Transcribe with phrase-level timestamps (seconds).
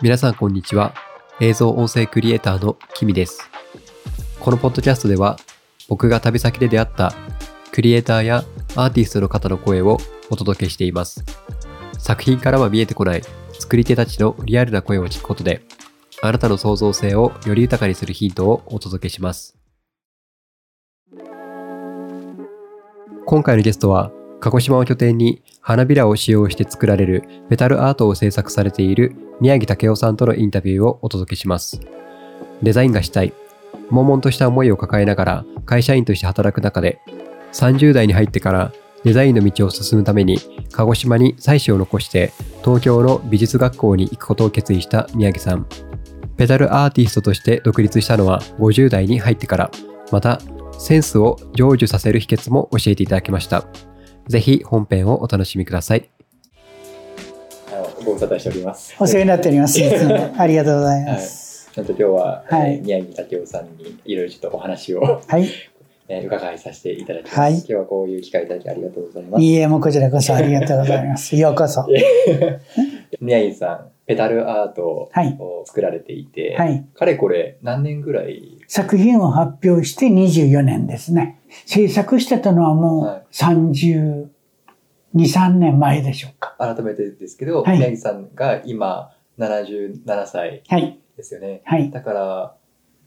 [0.00, 0.94] 皆さんこんにちは。
[1.40, 3.50] 映像音声クリエイターのキミです。
[4.38, 5.36] このポッドキャストでは
[5.88, 7.12] 僕が旅先で出会った
[7.72, 8.44] クリエイターや
[8.76, 9.98] アーティストの方の声を
[10.30, 11.24] お届けしています。
[11.98, 13.22] 作品からは見えてこない
[13.58, 15.62] 作り手たちのリアルな声を聞くことで
[16.22, 19.56] あなたの創造性をより豊かにするヒントをお届けします。
[23.26, 31.80] 今回のゲストは鹿児島を拠点に花びらを使用して作られるメタルアートを制作されている宮城武雄さんとのインタビューをお届けします。
[32.62, 33.32] デザインがしたい、
[33.90, 37.00] 悶々とした思いを抱えながら会社員として働く中で、
[37.52, 38.72] 30代に入ってから
[39.04, 40.38] デザインの道を進むために
[40.72, 42.32] 鹿児島に妻子を残して
[42.64, 45.66] 東京の美術学校に行くことを決意した宮城さん。
[46.36, 49.70] ペダルアーティストとして独立したのは50代に入ってから、
[50.12, 50.40] また
[50.78, 53.64] センスを成就させる秘訣も教えていただきました。
[54.28, 56.10] ぜひ本編をお楽しみください。
[58.04, 58.94] ご無沙汰しております。
[58.98, 59.80] お世話になっております。
[60.38, 61.70] ありがとうございます。
[61.72, 65.48] ちょっと今日は、はいえー宮城武雄さんにいろいろちょっとお話を、はい。
[66.08, 67.38] えー伺いさせていただきます。
[67.38, 69.42] はい今日はこういう機会いただきありがとうございます。
[69.42, 71.36] いいえ、もうこちらこそありがとうございます。
[71.36, 71.86] ようこそ。
[73.20, 76.84] 宮城さん、ペダルアートはいを作られていて、はい。
[76.94, 78.58] かれこれ何年ぐらい？
[78.66, 81.40] 作品を発表して24年ですね。
[81.66, 84.28] 制作してたのはもはいう32、
[85.12, 86.56] 3年前でしょうか。
[86.58, 90.98] 改めてですけど、はい宮城さんが今77歳はい。
[91.16, 91.60] ですよね。
[91.64, 91.90] はい。
[91.90, 92.54] だから、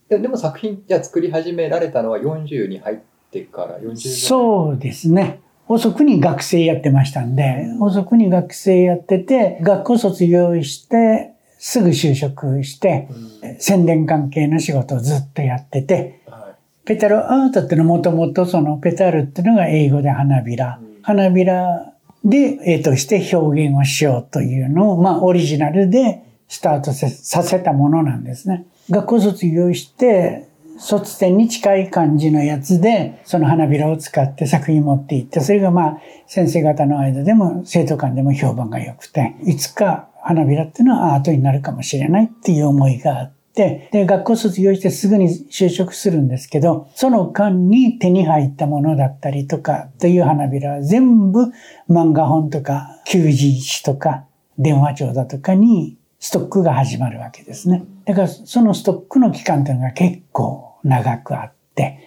[0.08, 2.98] ででも作品じゃあ作り始められたのは40に入っ
[3.32, 5.42] てから40うそうですね。
[5.73, 13.08] 遅くに学生やってましたんで、遅くに学生やってて、学校卒業して、すぐ就職して、
[13.44, 20.80] ん宣伝関係の仕事をずっとやってて、はペタルアートっていうのはもともとそのペタルっていうのが英語で花びら。
[20.81, 28.65] うん花びらで絵として表現をしようというのを、まあオリジナルでスタートささせたものなんですね。
[28.89, 30.48] 学校卒業して、
[30.81, 51.52] 卒展に近い感じのやつで、その花びらを使って作品持っていって、それがまあ先生方の間でも生徒間でも評判が良くて、いつか花びらっていうのはアートになるかもしれないっていう思いがあって、で、学校卒業してすぐに就職するんですけど、その間に手に入ったものだったりとかという花びらは全部
[51.89, 54.25] 漫画本とか求人誌とか
[54.58, 57.83] 電話帳だとかにストックが始まるわけですね。
[58.05, 61.99] だからそのストックの期間というのが結構長くあって、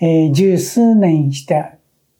[0.00, 1.76] えー十数年して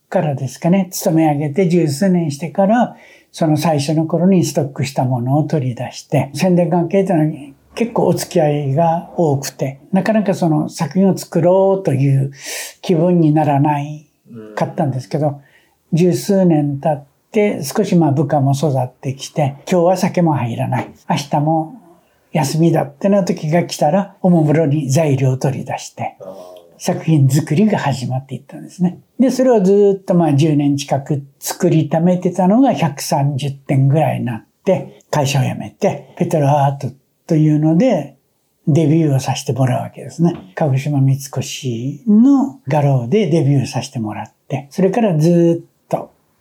[0.09, 2.97] からですかね、勤め上げて十数年してから、
[3.33, 12.33] その最初の頃にストックしたものを取り出して、宣伝関係というのは結構お付き合いが多くて、なかなかその作品を作ろうという
[12.81, 14.07] 気分にならない
[14.55, 15.43] かったんですけど、
[15.93, 20.91] 十数年経って少しまあ部下も育ってきて、今日は酒も入らない。
[21.11, 21.76] 明日も
[22.37, 26.17] 休みだってな時が来たら、おもむろに材料を取り出して、
[26.79, 29.01] 作品作りが始まっていったんですね。
[29.19, 36.95] で、それをずっとまあ10年近く作りためてたのが130点ぐらいになって、会社を辞めて、ペトロアート
[37.27, 38.17] というので、
[38.69, 40.53] デビューをさせてもらうわけですね。
[40.57, 41.31] 鹿児島三越
[42.07, 45.76] の画廊でデビューさせてもらって、それからずっと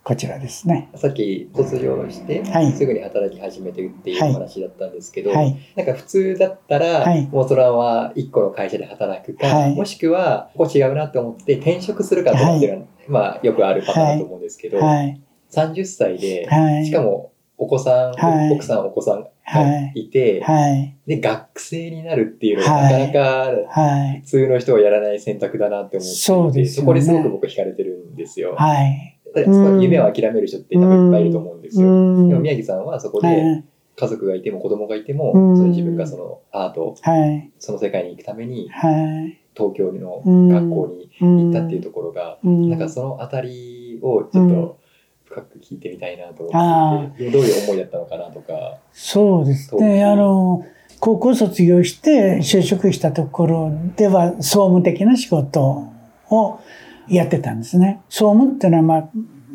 [0.06, 0.88] こちらですね。
[0.94, 5.58] さっき卒業して、はいすぐに働き始めてっていうはい話だったんですけど、はい。
[5.74, 15.20] なんか普通だったら、はいもうそれは一個の会社で働くか、はいもしくはここ違うなと思って転職するかとかっていうのは、まあよくあるパターンだと思うんですけど、はい。
[15.50, 16.86] 30歳で、はい。
[16.86, 20.96] しかもお子さん、はい奥さんお子さんがはいて、はい。
[21.08, 24.20] で学生になるっていうのがはないかなかはい。
[24.20, 28.54] 普通の人はやらない選択だなって思っていてそねそこですごく僕惹かれてるんですよ。
[28.56, 29.15] はい。
[29.40, 31.88] 夢を諦める人って多分いっぱいいると思うんですよ。
[31.88, 33.64] うんでも宮城さんはそこではい。
[33.98, 37.50] 家族がいても子供がいても、うんその自分がそのアート、はい。
[37.58, 39.38] その世界に行くためにはい。
[39.56, 44.78] 東京のうん学校に行ったっていうところが、うんなんかそのあたりをちょっと
[45.24, 48.78] 深く聞いてみたいなと思ってどういう思いだったのかなとか。
[48.92, 50.04] そうですね。
[50.04, 50.64] あの、
[51.00, 55.88] 高校卒業して就職したところでは総務的な仕事
[56.30, 56.60] を
[57.08, 58.00] やってたんですね。
[58.08, 59.10] 総務っていうのはまあ、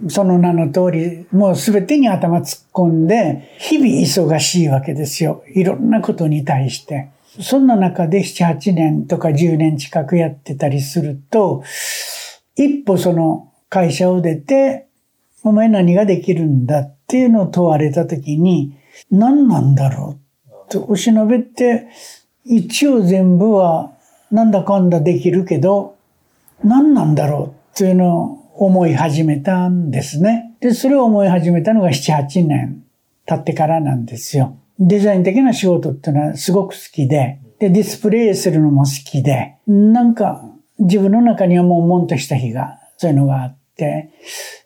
[0.08, 5.44] その名の通り、もう全てに頭突っ込んで、日々忙しいわけですよ。
[5.54, 7.10] いろんなことに対して。
[7.40, 11.64] そんな中で7、8年とか10年近くやってたりすると、
[12.56, 14.88] 一歩その会社を出て、
[15.44, 18.76] お前何ができるんだっていうのを問われたときに、
[19.10, 21.88] 何なんだろうと、おしのべって、
[22.44, 23.92] 一応全部は
[24.32, 25.96] なんだかんだできるけど、
[26.64, 30.56] 何なんだろうっていうのを思い始めたんですね。
[30.60, 32.84] で、それを思い始めたのが7、8年
[33.26, 34.58] 経ってからなんですよ。
[34.80, 40.44] デザイン的な仕事っていうのはすごく好きで、で、ディスプレイするのも好きで、なんか
[40.80, 44.12] 自分の中にはもうもんとした日が、そういうのがあって、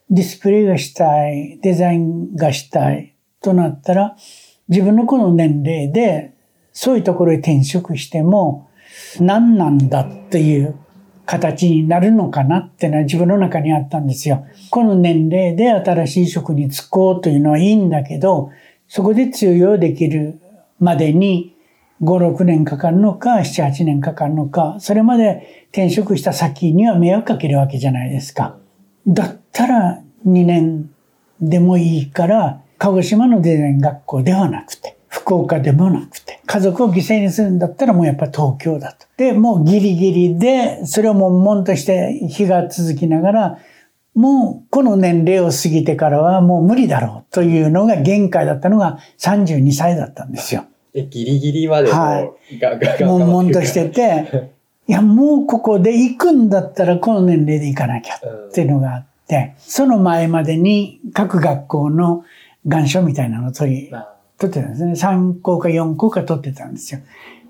[0.10, 4.16] ディスプレイがしたい、デザインがしたいとなったら、
[4.68, 6.34] 自分のこの年齢で、
[6.72, 8.70] そういうところへ転職しても、
[9.20, 10.76] 何なんだっていう
[11.26, 14.46] 形になるのかなってのは自分の中にあったんですよ。
[14.70, 18.52] この年齢で新しい職に就こうというのはいいんだけど、
[18.88, 20.40] そこで通用できる
[20.80, 21.56] までに
[22.02, 28.58] 5、6年かかるのか、7、8年かかるのか、それまで転職した先には迷惑かけるわけじゃないですか。
[29.08, 30.90] だったら2年
[31.42, 34.95] でもいいから、鹿児島のデザイン学校ではなくて、
[35.26, 39.08] 福岡でもなくて、家族を犠牲にするんだったらもうやっぱ東京だと。
[39.18, 43.58] で、もうギリギリで、それをもんもんとして日が続きながら、
[44.14, 50.66] もうこの年齢を過ぎてからはもう無理だろうというのが限界だったのが32歳だったんですよ。
[50.94, 52.20] え、ギリギリまでも、は
[52.52, 54.52] い、ががもんもんとしてて、
[54.88, 62.24] いやもうここで行くんだったらこの年齢で行かなきゃっていうのがあって、その前までに各学校の
[62.68, 63.92] 願書みたいなのを取り、
[64.38, 64.94] 取ってたんですね。
[64.94, 67.02] 3校か4校か取ってたんですよ。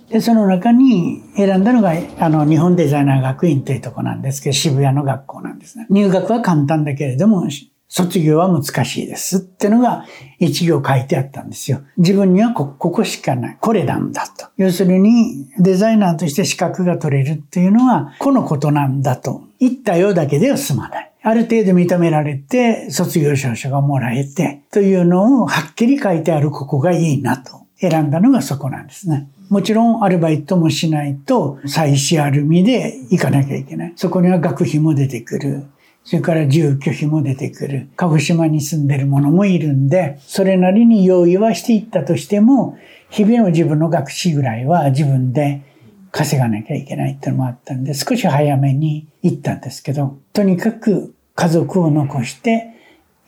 [0.09, 5.87] で、その中に選んだのが、あの、日本デザイナー学院というとこなんですけど、渋谷の学校なんですね。
[5.89, 7.49] 入学は簡単だけれども、
[7.87, 10.05] 卒業は難しいですってのが
[10.39, 11.81] 一行書いてあったんですよ。
[11.97, 13.57] 自分にはこここしかない。
[13.61, 14.47] これなんだと。
[14.57, 21.11] 要するにデザイナーとして資格が取れるっていうのはこのことなんだと言ったようだけでは済まない。
[21.27, 29.27] ある程度認められて卒業証書がもらえてというのをはっきり書いてあるここがいいなと選んだのがそこなんですね。
[29.49, 33.93] もちろんアルバイトもしないと再試アルミで行かなきゃいけない。
[33.95, 35.63] そこには学費も出てくる。
[36.03, 37.89] それから住居費も出てくる。
[37.95, 42.77] 鹿児島に住んでる者もいるんで、それなりに用意はしていったとしても、
[43.09, 45.63] 日々の自分の学費ぐらいは自分で
[46.11, 52.69] 稼がなきゃいけないっていうのもあったんで、少し早めに行ったんですけど、とにかく家族を残して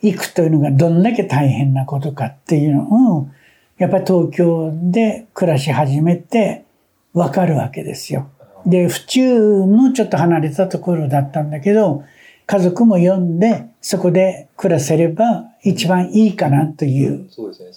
[0.02, 3.28] 行くというのがどんだけ大変なことかっていうのを
[3.78, 6.64] やっぱり東京で暮らし始めて
[7.12, 8.30] わかるわけですよ。
[8.66, 12.04] で、府中のちょっと離れたところだったんだけど、
[12.46, 17.28] 家族も呼んで、そこで暮らせれば一番いいかなという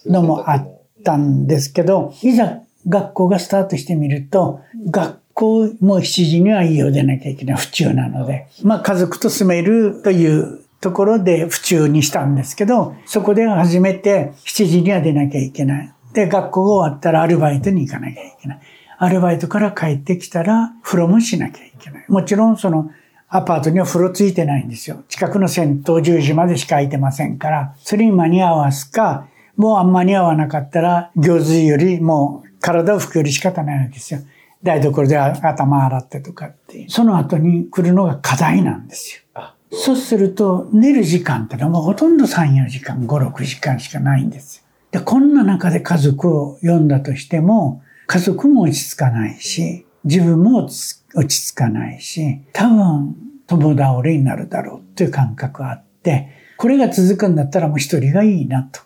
[0.06, 0.70] のもあっ
[1.04, 15.94] たんですけど、いざ学校がスタートしてみると、学校も7時には家を出なきゃいけない府中なので、まあ家族と住めるというところで府中にしたんですけど、そこで初めて7時には出なきゃいけない。
[16.14, 18.60] で、学校が終わったらアルバイトに行かなきゃいけない。
[19.00, 22.06] アルバイトから帰ってきたら風呂もしなきゃいけない。
[22.08, 22.92] もちろんその
[23.30, 25.04] アパートには風呂ついてないんですよ。
[25.08, 34.20] 近くの銭湯10時までしか空いてませんから、それに間に合わすか、もうあんまに合わなかったら、行水よりもう体を拭くより仕方ないわけですよ。
[34.64, 36.86] 台所で頭洗ってとかって。
[36.90, 39.42] その後に来るのが課題なんですよ。
[39.74, 44.64] そうすると、寝る時間ってのはもうほとんど3、4時間、5、6時間しかないんですよ。
[44.92, 53.16] で、こんな中で家族を呼んだとしても、家族も落ち着かないし、自分も落ち着かないし、多分、
[53.48, 58.82] 友倒れになるだろうっていう感覚があって、これが続くんだったらもう一人がいいなと。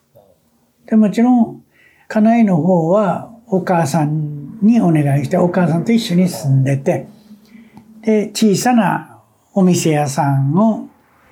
[0.86, 1.64] で、もちろん、
[2.08, 7.08] 家内の方はお母さんにお願いして、お母さんと一緒に住んでて、
[8.02, 9.20] で、小さな
[9.54, 10.88] お店屋さんを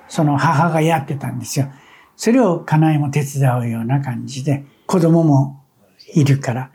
[0.08, 1.68] その母がやってたんですよ。
[2.16, 5.64] それを家内も手伝うような感じで、子供も
[6.14, 6.70] いるから、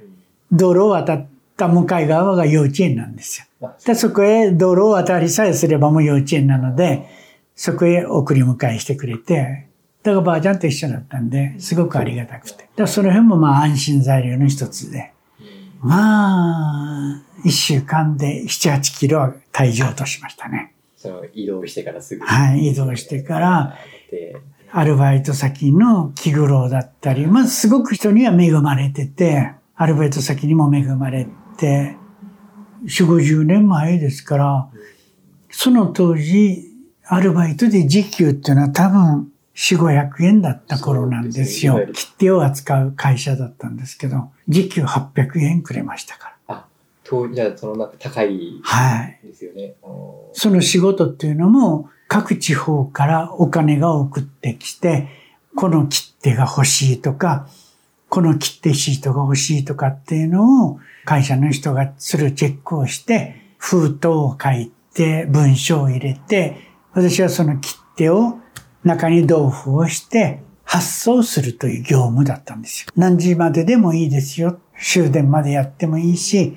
[0.51, 1.27] 道路を渡っ
[1.57, 3.75] た向かい側が幼稚園なんですよ。
[3.85, 7.09] でそこへ道路を渡りさえすればもう幼稚園なので、
[7.55, 9.69] そこへ送り迎えしてくれて、
[10.03, 12.69] だからばあちゃんと一緒だったんで、すごくありがたくて。
[12.77, 15.13] だその辺もまあ安心材料の一つで。
[15.81, 20.75] まあ、一週間で7、8キロは体重落としましたね。
[20.97, 22.25] その移動してからすぐ。
[22.25, 23.77] はい、移動してから、
[24.73, 31.97] アルバイト先の気苦労だったり、まあすごく人には恵まれてて、アルバイト先にも恵まれて、
[32.85, 34.69] 4、50年前ですから、
[35.51, 36.65] その当時、
[37.07, 41.85] アルバイトで時給っていうのは多分4、500円だった頃なんですよ。
[41.93, 46.65] 切手を扱う会社だったんですけど、時給800円くれましたから。
[47.03, 48.63] とじゃあそのなんか高い
[49.25, 49.75] ですよね、はい。
[50.33, 55.09] その仕事っていうのも各地方からお金が送ってきて、
[55.57, 57.49] この切手が欲しいとか、
[58.09, 66.57] この切手シートが欲しいとかっていうのを会社の人がするチェックをして、封筒を書いて文章を入れて、
[66.93, 68.39] 私はその切手を
[68.85, 72.93] 中に豆腐をして発送するという業務だったんですよ。
[72.97, 74.61] 何時まででもいいですよ。
[74.81, 76.57] 終電までやってもいいし、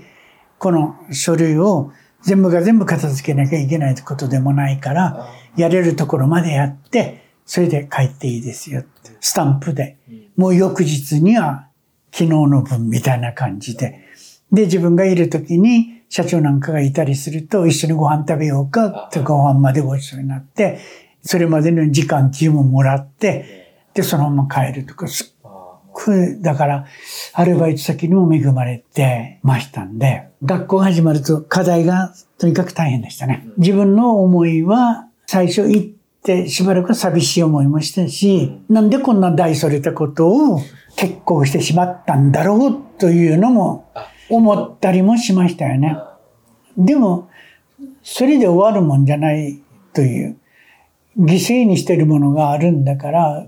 [0.60, 8.84] この書類を全部が全部片付けなきゃいけないことでもないから、やれるところまでやって、それで帰っていいですよ。
[9.20, 9.98] スタンプで。
[10.36, 11.68] もう翌日には
[12.12, 14.06] 昨日の分みたいな感じで。
[14.51, 20.80] で、自分がいる時に社長なんかがいたりすると一緒にご飯食べようかってご飯までご一緒になって、
[21.24, 23.62] それまでの時間給ももらって、
[23.94, 25.42] で、そのまま帰るとか、すっ
[25.92, 26.86] ごい、だから、
[27.34, 33.48] アルバイト先にも恵まれてましたんで、学校が始まると課題がとにかく大変でしたね。
[33.58, 35.88] 自分の思いは最初行っ
[36.24, 40.62] てしばらく寂しい思いもしたし、なんでこんな大それたことを
[40.96, 43.92] 結婚してしまったんだろうというのも
[44.30, 45.98] 思ったりもしましたよね。
[46.78, 47.30] でも、
[48.01, 49.62] それで終わるもんじゃない
[49.94, 50.38] という、
[51.18, 53.48] 犠牲にしてるものがあるんだから、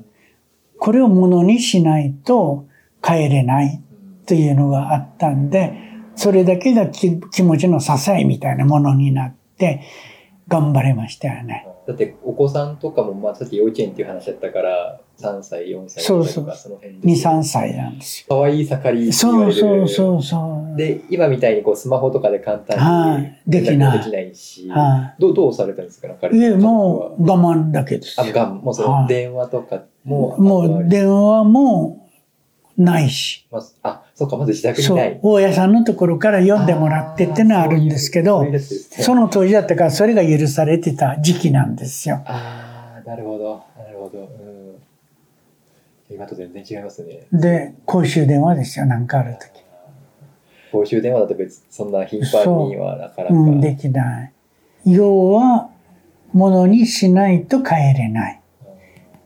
[0.79, 2.67] これをものにしないと
[3.01, 3.81] 帰れない
[4.25, 5.73] というのがあったんで、
[6.15, 9.81] それだけが気持ちの支えみたいなものになって、
[10.47, 11.67] 頑張れましたよね。
[11.85, 17.09] だってお子さんとかも、まあ、さっき幼稚園っていう話だったから、3歳、4歳とかそその辺で。
[17.09, 18.25] 2、3歳なんですよ。
[18.29, 20.77] 可愛い盛りそうそうそうそう。
[20.77, 23.97] で、今みたいにこうスマホとかで簡単にできない。
[23.99, 26.07] できないし、はどうどうされたんですか？
[26.07, 28.19] いえ、もう我慢だけです。
[28.19, 28.53] あ、我慢。
[28.61, 30.37] もうその電話とかも。
[30.39, 32.07] もう電話も
[32.77, 33.45] ないし。
[33.51, 35.19] まあ、そうか、まず自宅にない。
[35.21, 42.21] 大家さんのところから読んでもらってってのはあるんですけど、その当時だったからそれが許されてた時期なんですよ。
[42.25, 44.19] ああ、なるほど、なるほど。
[44.19, 47.27] うん、今と全然違いますね。
[47.31, 49.63] で、公衆電話ですよ、なんかあるとき。
[50.71, 53.33] 公衆電話だと別、そんな頻繁にはなかなか。
[53.33, 54.33] うん、できない。
[54.85, 55.69] 要は、
[56.33, 58.41] ものにしないと帰れない。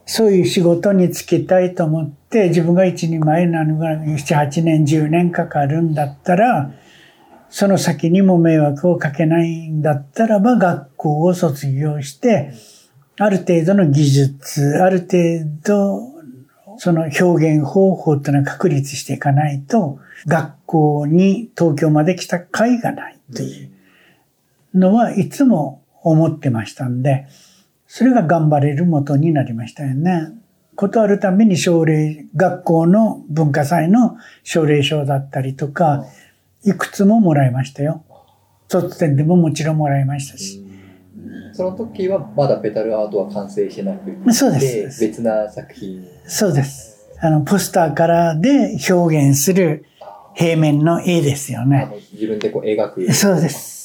[0.08, 6.72] そういう仕事に就きたいと思って、自分が一人前なのが7、8年、10年かかるんだったら、
[7.50, 12.54] その先にも迷惑をかけないんだったらば、学校を卒業して、
[13.20, 15.18] ある程度の技術、ある程
[15.62, 16.18] 度、
[16.78, 23.70] その表現方法っていうのは確立していかないと、学校に東京まで来た甲斐がないという
[24.74, 27.28] のはいつも思ってましたんで、
[27.88, 30.34] それが頑張れる元になりましたよね。
[30.76, 36.06] 断るために奨励、学校の文化祭の奨励賞だったりとか、
[36.64, 38.04] いくつももらいましたよ。
[38.68, 40.64] 卒展でももちろんもらいましたし。
[41.54, 45.02] その時はまだペタルアートは完成してなくて、そうです。
[45.02, 46.06] 別な作品。
[46.28, 47.10] そうです。
[47.20, 49.86] あの、ポスターからで表現する
[50.36, 51.92] 平面の絵ですよね。
[52.14, 53.14] 自分でこう描く。
[53.14, 53.77] そうです。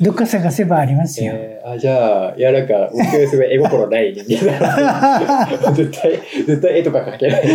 [0.00, 1.32] どっか探せばありますよ。
[1.34, 7.42] えー、あじゃあ、いや、なんか、僕すごい絵心ない人間だ 絶対、絶対絵とか描けない。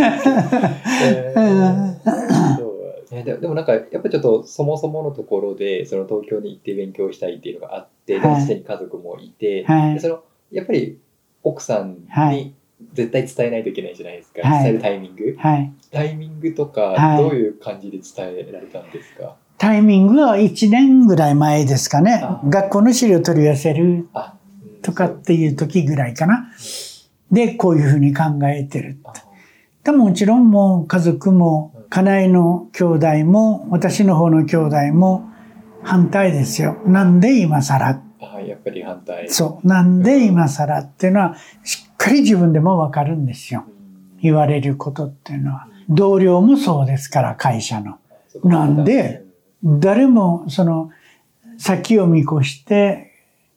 [1.06, 10.20] えーそうででもなんか、やっぱりちょっとそもそものところで、その東京に行って勉強したいっていうのがあって、はい、すでに家族もいて、はい、その、
[10.52, 11.00] やっぱり
[11.44, 11.98] 奥さん
[12.32, 12.54] に
[12.94, 14.48] 絶対伝えないといけないじゃないですか。
[14.48, 15.38] はい、伝えるタイミング。
[15.92, 22.24] タイミングとか、どういう感じで伝えられたんですか、タイミングは1年ぐらい前ですかね。
[22.50, 24.08] 学校の資料取り寄せる
[24.82, 26.50] とかっていう時ぐらいかな。
[27.32, 28.98] で、こういうふうに考えてる。
[29.84, 35.30] でももちろんもう家族も、家内の兄弟も、私の方の兄弟も
[35.84, 36.78] 反対ですよ。
[36.86, 38.02] なんで今更？
[38.20, 39.30] あやっぱり反対。
[39.30, 39.68] そう。
[39.68, 43.66] なんで今更っていうのは、しっかり自分でもわかるんですよ。
[44.22, 45.68] 言われることっていうのは。
[45.88, 47.98] 同僚もそうですから、会社の。
[48.44, 49.25] なんで、
[49.66, 50.92] 誰もその
[51.58, 53.12] 先を見越して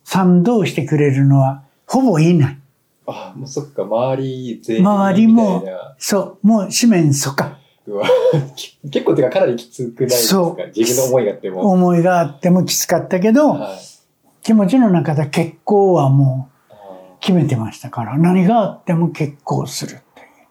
[0.05, 2.59] 賛同してくれるのはほぼいない。
[3.07, 5.65] あ、もうそっか、周り全員周りも、
[5.99, 7.59] そう、もう四面楚歌。
[8.91, 10.57] 結構てかかなりきつくないですか？
[10.75, 11.73] 自分の思いがあっても。
[11.73, 13.79] 思いがあってもきつかったけど、はい、
[14.43, 16.75] 気持ちの中で結婚はもう
[17.21, 20.01] 決めてましたから、何があっても結婚する。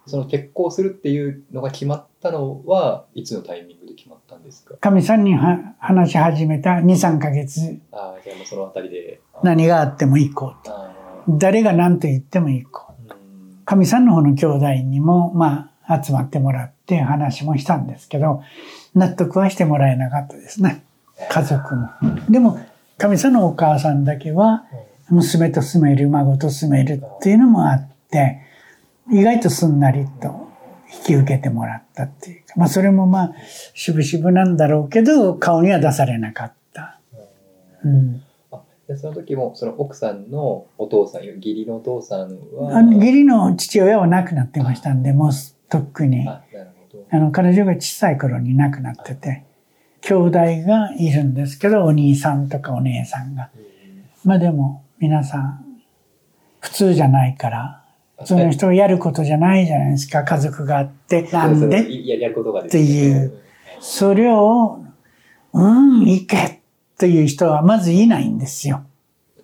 [0.08, 3.88] その結婚するっていうのが決まったのは、いつのタイミング
[4.28, 4.76] ったんですか？
[4.80, 7.80] 神さんに話し始めた2、3ヶ月。
[7.92, 9.22] ああ、じゃあもうそのあたりで。
[9.42, 10.74] 何があっても行こうと。
[11.30, 13.16] 誰が何と言っても行こうと。
[13.66, 18.44] 神さんの方の兄弟にも、まあ、集まってもらって話もしたんですけど、
[18.96, 20.84] 納得はしてもらえなかったですね。
[21.30, 21.90] 家族も。
[22.30, 22.60] でも、
[22.98, 24.66] 神さんのお母さんだけは、
[25.10, 28.42] 娘と住める、孫と住めるっていうのもあって、
[29.12, 30.48] 意外とすんなりと
[30.94, 33.32] 引き受けてもらったっていうか、まあそれもまあ、
[33.74, 37.00] しぶしぶなんだろうけど、顔には出されなかった。
[37.84, 38.24] うん。
[38.88, 42.78] でその時も、その奥さんのお父さん、義理のお父さんは。
[42.78, 45.32] あの義理の父親は亡くなってましたんで、もう
[45.70, 46.28] とっくに。
[46.28, 46.42] あ
[47.18, 49.44] の、彼女が小さい頃に亡くなってて、
[50.02, 53.50] 兄弟がいるんですけど、お兄さんとかお姉さんが。
[54.24, 55.82] まあでも、皆さん、
[56.62, 57.84] 普通じゃないから、
[58.20, 61.24] 普通の人がやることじゃないじゃないですか、家族があって。
[61.32, 62.08] なんで？
[62.08, 63.42] ややることがですっていう。
[63.80, 64.80] それを、
[65.54, 66.60] うん、行けっ
[66.98, 68.84] ていう人はまずいないんですよ。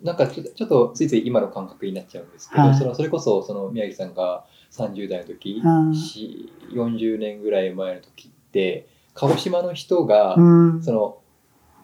[0.02, 2.74] なんかちょちょっとついつい今の感覚になっちゃうんですけど、はい。
[2.74, 5.94] そのそれこそその宮城さんが30代の時、うん。
[5.94, 10.42] し40年ぐらい前の時って鹿児島の人が、う
[10.78, 10.82] ん。
[10.82, 11.18] その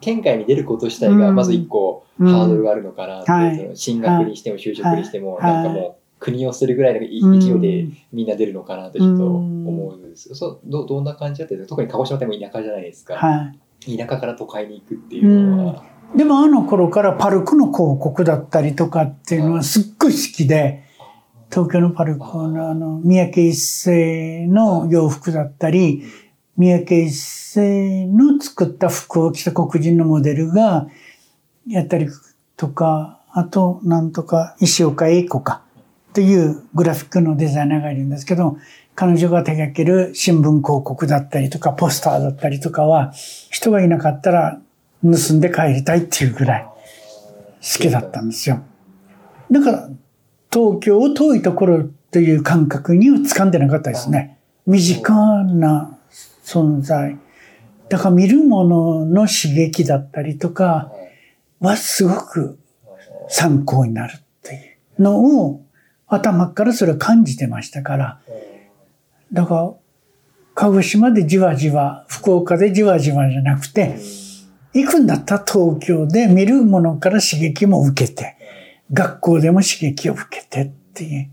[0.01, 1.37] 県外に出ること自体がうん。
[1.37, 3.57] まず一個うんハードルがあるのかなって、はい。
[3.57, 5.53] その進学にしても就職にしても、はい。
[5.53, 10.35] なんかもう国を捨てるぐらいの勢いでみんな出るのかなとちょっと思うんですよ。
[10.35, 13.15] そうどどんな感じだったんですか特に鹿児島っても田舎じゃないですか。
[13.15, 13.53] は
[13.87, 13.97] い。
[13.97, 15.83] 田舎から都会に行くっていうのは。
[16.15, 20.85] でもあの頃からパルクの広告だったりとかっていうのはすっごい好きで、
[21.51, 26.05] 東京のパルクのあの、三宅一生の洋服だったり、
[26.57, 30.89] 三宅一生の作った服を着た黒人のモデルが
[31.67, 32.09] やったり
[32.57, 35.63] とか、あと、なんとか、石岡英子か、
[36.13, 38.57] というグラフィックのデザイナーがいるんですけど、
[38.95, 43.13] 彼女が手掛ける新聞広告だったりとか、ポスターだったりとかは、
[43.51, 44.61] 人がいなかったら
[45.03, 48.63] 盗んで帰りたいっていうぐらい好きだったんですよ。
[49.51, 49.89] だから、
[50.53, 54.39] 東京を遠いところという感覚には掴んでなかったですね。
[54.67, 55.97] 身近な
[56.45, 57.17] 存在。
[57.89, 60.93] だから見るものの刺激だったりとか
[61.61, 62.59] はすごく
[63.29, 64.59] 参考になるってい
[64.99, 65.65] うのを
[66.11, 68.21] 頭からそれを感じてましたから。
[69.33, 69.73] だから、
[70.55, 73.97] 鹿児島でじわじわ、福岡でじわじわじゃなくて、
[74.75, 78.37] 行くんだったら東京で見るものから刺激も受けて、
[78.93, 81.31] 学校でも刺激を受けてっていう、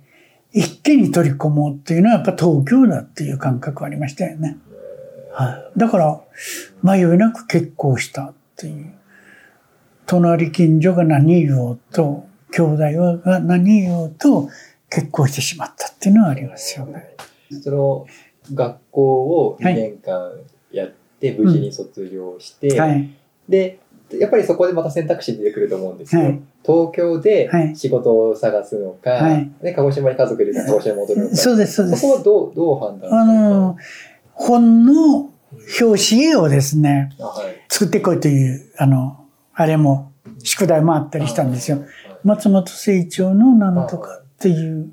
[0.53, 4.57] 一気に取り込もうっていうのはやっぱ東京だっていう感覚ありましたよね。
[5.33, 5.79] はい。
[5.79, 6.21] だから、
[6.83, 8.93] 迷いなく結婚したっていう。
[10.05, 14.49] 隣近所が何言おうと、兄弟が何言おうと
[14.89, 17.15] 結婚してしまったっていうのはありますよね。
[17.61, 18.07] その
[18.53, 20.31] 学校を2年間
[20.71, 23.09] やって無事に卒業して、はい。
[23.47, 23.79] で
[24.11, 32.01] やっぱりそこでまた選択肢に出てくると思うんですよ、はい東京ではい仕事を探すのか、はいで鹿児島に家族で鹿児島に戻るのかそうです、そうです。
[32.01, 33.77] そこはどうどう判断するあのの、
[34.33, 35.31] 本の
[35.81, 40.11] 表紙絵をですね、かはい作ってこいという、あの、あれも、
[40.43, 41.85] 宿題もあったりしたんですよ。
[42.27, 44.91] 松本清張のなんとかっていう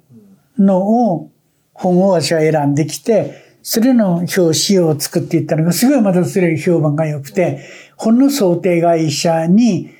[0.56, 1.30] のを、
[1.72, 7.60] 本を私は選んできて、それの表紙を作っていったのが、すごいまたそれ評判が良くて、
[7.96, 9.90] 本の想定会社に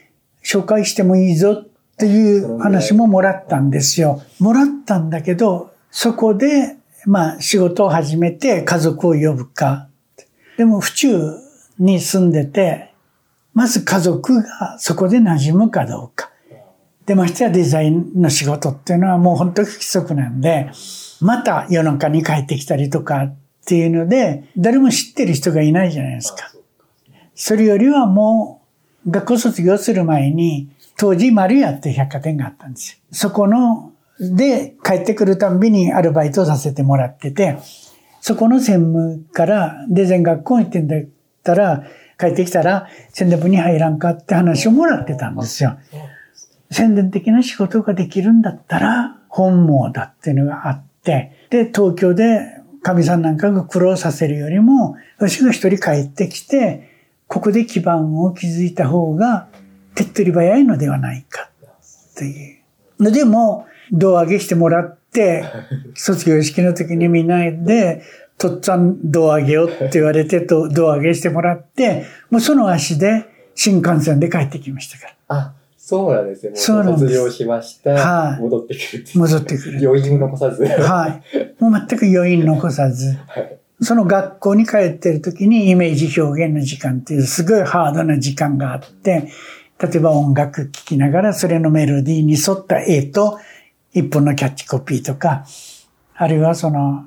[0.45, 4.23] 紹介してもいいぞっていう話ももらったんですよ。
[4.39, 9.89] もらったんだけど、そこで、まあ仕事を始めて家族を呼ぶか。
[10.57, 11.19] でも府中
[11.81, 12.93] に住んでて、
[13.55, 16.31] まず家族がそこで馴染むかどうか。
[17.07, 20.71] で、ましてやデザインの仕事っていうのはもう本当に不規則なんで、
[21.21, 23.37] また夜中に帰ってきたりとかっ
[23.67, 26.53] ていうので、誰も知ってる人がいないじゃないですか。
[27.35, 28.63] それよりはも
[29.07, 32.99] う、学校卒業する前に、当時丸屋って百貨店があったんですよ。
[33.11, 37.59] そこの、で、帰ってくるたんびにアルバイトさせてもらってて、
[38.21, 41.01] そこの専務からデザイン学校行ってんだっ
[41.43, 41.85] たら、
[42.19, 45.79] 帰ってきたら宣伝部に入らんかって話をもらってたんですよ。
[46.75, 52.41] 宣伝的な仕事ができるんだったら本望だっていうのがあって、で、東京で
[52.83, 56.91] 神さんなんかが苦労させるよりも、私が一人帰ってきて、
[57.29, 59.47] ここで基盤を築いた方が
[59.95, 61.49] 手っ取り早いのではないか
[62.13, 62.59] ってい
[62.99, 63.13] う。
[63.13, 65.45] でも、胴上げしてもらって、
[65.95, 68.03] 卒業式の時にみんなで、
[68.37, 75.55] とっつぁん胴上げよって言われて、と胴上げしてもらって、もうその足で新幹線で帰ってきましたから。
[75.85, 78.41] あそうなんですねもそう卒業しました、はい。
[78.41, 79.89] 戻ってくる戻ってくる。
[79.89, 80.65] 余韻を残さず。
[80.65, 81.63] はい。
[81.63, 83.19] もう全く余韻残さず。
[83.27, 83.59] はい。
[83.81, 89.29] その学校に帰ってる時にイメージ表現の時間っていうすごいハードな時間があって、
[89.79, 93.39] 例えば音楽聴きながらそれのメロディーに沿った絵と
[93.93, 95.45] 一本のキャッチコピーとか、
[96.15, 97.07] あるいはその、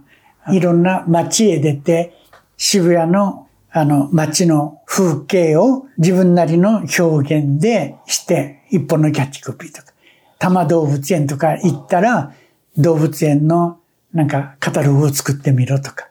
[0.52, 2.14] いろんな街へ出て
[2.58, 3.47] 渋谷の
[3.80, 7.04] あの街の風景を自分なりの表
[7.40, 9.94] 現でして一本のキャッチコピーとか、
[10.40, 12.34] 多摩動物園とか行ったら
[12.78, 13.80] 動物園の
[14.14, 16.10] なんかカタログを作ってみろとか、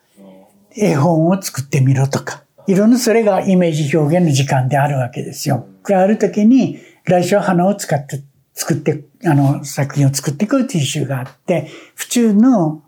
[0.77, 2.45] 絵本を作ってみろとか。
[2.69, 5.67] いろんなそれがイメージ表現の時間であるわけですよ。
[5.87, 8.23] である時に来週は花を使って、
[8.55, 12.83] 作って、あの、作品を作っていくっていう習があって、府中の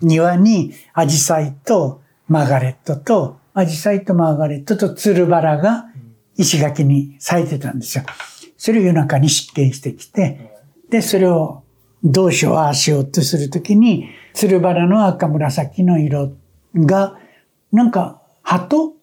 [0.00, 5.86] 庭にアジサイとマーガレットと、アジサイとマーガレットとツルバラが
[6.36, 8.04] 石垣に咲いてたんですよ。
[8.56, 10.52] それを夜中に湿見してきて、
[10.90, 11.64] で、それを
[12.04, 16.34] どうしよう、ああしようとするときに、ツルバラの赤紫の色
[16.76, 17.18] が、
[17.72, 18.94] なんか、鳩？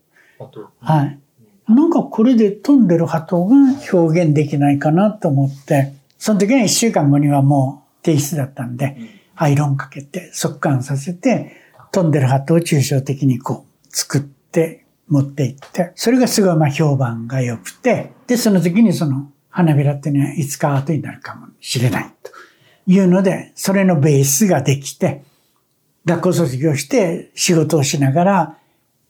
[0.79, 1.19] はい。
[1.67, 3.55] なんかこれで飛んでる鳩が
[3.91, 8.95] 表現できないかなと思って、その時は一週間後にはもう提出だったんで、
[9.35, 11.57] アイロンかけて、速乾させて、
[11.91, 14.34] 飛んでる鳩を抽象的にこう、作って
[15.07, 22.31] 持って行って、それがすごいまあ評判が良くて、で、その時にその花びらっていうのはいつかアートになるかもしれないと。
[22.87, 25.23] いうので、それのベースができて、
[26.05, 28.57] 学校卒業して仕事をしながら、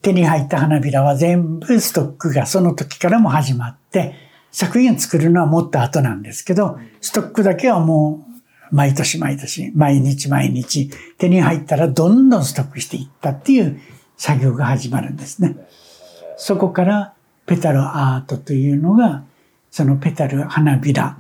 [0.02, 4.14] 手に入った花びらは全部ストックがその時からも始まって、
[4.52, 8.26] 作品を作るのはもっと後なんですけど、ストックだけはも
[8.72, 13.82] う毎年毎年、毎日毎日手に入ったらどんどんストックしていったっていう
[14.18, 15.56] 作業が始まるんですね。
[16.38, 17.14] そこから
[17.46, 19.24] ペタルアートというのが、
[19.72, 21.18] そのペタル花びら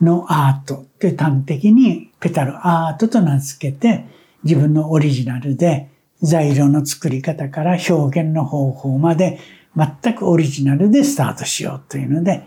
[0.00, 4.06] のアートって端的にペタルアートと名付けて
[4.44, 5.90] 自分のオリジナルで
[6.22, 9.38] 材料の作り方から表現の方法まで
[9.76, 12.42] 全くオリジナルでスタートしようというので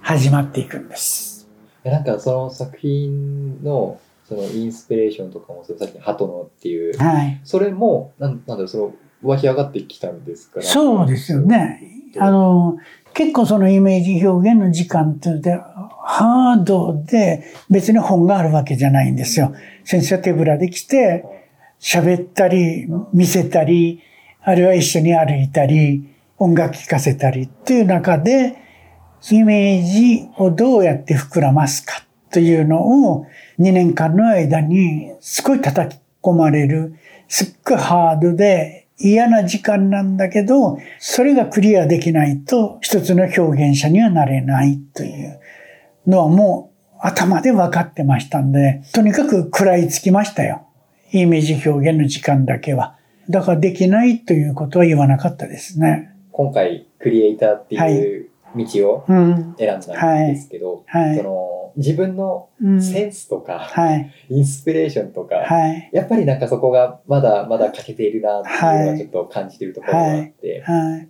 [0.00, 1.48] 始まっていくんです。
[1.84, 7.40] なんかその作品のそのインスピレーションとかも、そのさっきの鳩のっていう、はい。
[7.44, 10.66] それも、なんなんだろう、その湧き上がってきたんですから。
[10.66, 11.80] そうですよね。
[12.18, 12.76] あの、
[13.14, 15.58] 結構そのイメージ表現の時間っていうので、
[16.04, 19.54] ハードで別に本があるわけじゃないんですよ。
[19.84, 21.24] 先生は手ぶらで来て、
[21.80, 24.00] 喋ったり、見せたり、
[24.42, 26.08] あるいは一緒に歩いたり、
[26.38, 28.56] 音楽聴かせたりっていう中で、
[29.30, 33.26] イメージをどうやって膨らますかというのを
[33.60, 36.96] 2年間の間にすごい叩き込まれる、
[37.28, 45.40] すっごいハードで嫌な時間なんだけど、それがクリアできないと一つの表現者にはなれないという
[46.06, 50.66] のはもう頭で分かってましたんで、とにかく食らいつきましたよ。
[51.12, 52.96] イメージ表現の時間だけは。
[53.28, 56.10] だからできないということは言わなかったですね。
[56.30, 59.54] 今回、クリエイターっていう道をうん。
[59.58, 61.16] 選んだんですけど、はい。
[61.16, 62.82] その自分のうん。
[62.82, 64.12] センスとか、はい。
[64.28, 65.90] インスピレーションとか、はい。
[65.92, 68.98] やっぱりなんかそこがまだまだ欠けているなっていうのははい。
[68.98, 71.08] ちょっと感じてるところがあって、はい。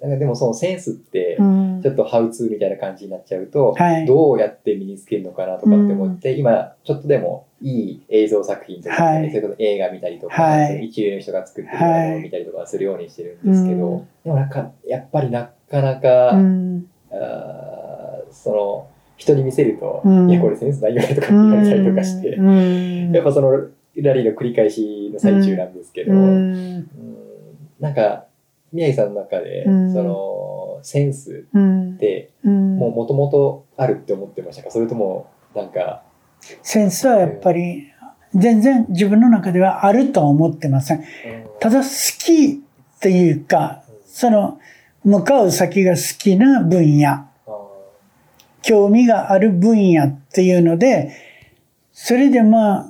[0.00, 1.80] なんかでもそのセンスってう、ん。
[1.82, 4.06] ちょっとハウツーみたいな感じになっちゃうと、はい。
[4.06, 9.30] どうやって身につけるのかなとかって思って、今ちょっとでもいい映像作品とか、はい。
[9.30, 14.08] それこそ映画見たりとか、一流の人が作ってるものを見たりとかするようにしてるんですけど、うん。
[14.24, 16.86] でもなんかやっぱりなかなか、うん。
[17.10, 20.30] あーその人に見せると、うん。
[20.30, 23.12] いやこれセンスないよねとか言われたりとかして、うん。
[23.12, 26.88] やっぱそのラリーの繰り返しの最中なんですけど、ううんん
[27.80, 28.26] なんか
[28.72, 29.92] 宮城さんの中で、うん。
[29.92, 32.76] そのセンスうんってうん。
[32.76, 34.70] もうもともとあるって思ってましたか？
[34.70, 36.02] それともなんか、
[36.62, 37.88] センスはやっぱり
[38.34, 41.04] 全然自分の中ではあるとは思ってません。
[41.60, 42.62] ただ好き
[42.96, 44.58] っていうか、その
[45.04, 47.26] 向かう先が好きな分野、
[48.62, 51.12] 興味がある分野っていうので、
[51.92, 52.86] それでまあ、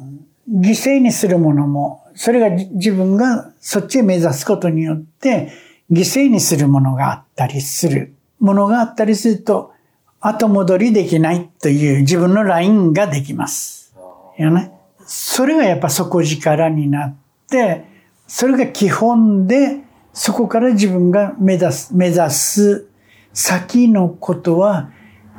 [0.48, 5.50] 犠牲にするものも、それが自分がそっちへ目指すことによって、
[5.90, 8.14] 犠牲にするものがあったりする。
[8.38, 9.72] ものがあったりすると、
[10.20, 13.94] 後戻りできないという自分のラインができます。
[14.38, 14.72] よね。
[15.06, 17.16] それがやっぱ底力になっ
[17.50, 17.84] て、
[18.26, 19.83] それが基本で、
[20.14, 22.86] そこから自分が目指す、目指す
[23.32, 24.90] 先のことは、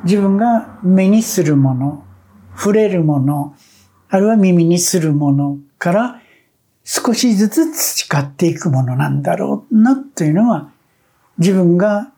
[0.04, 2.04] 自分が目にするもの、
[2.54, 3.56] 触れるもの、
[4.10, 6.20] あるいは耳にするものから
[6.84, 10.70] 少しずつ培っていくものなんだろうなというのは、
[11.38, 12.12] 自分が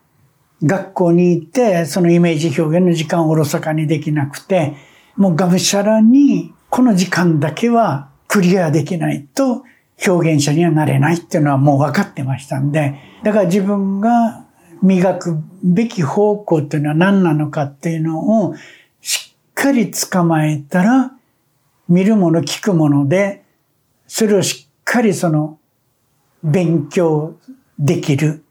[0.61, 4.75] 学校に行って、そのイメージ表現の時間をおろそかにできなくて、
[5.15, 9.63] もうがむしゃらに、この時間だけはクリアできないと
[10.05, 14.45] 表現者にはなれないっていうのはもう分かってましたんで、だから自分が
[14.81, 18.55] 磨くべき方向っていうのは何なのかっていうのを
[19.01, 21.11] しっかり捕まえたら、
[21.89, 23.43] 見るもの聞くもので、
[24.07, 25.59] それをしっかりその
[26.43, 27.35] 勉強
[27.77, 28.43] できる、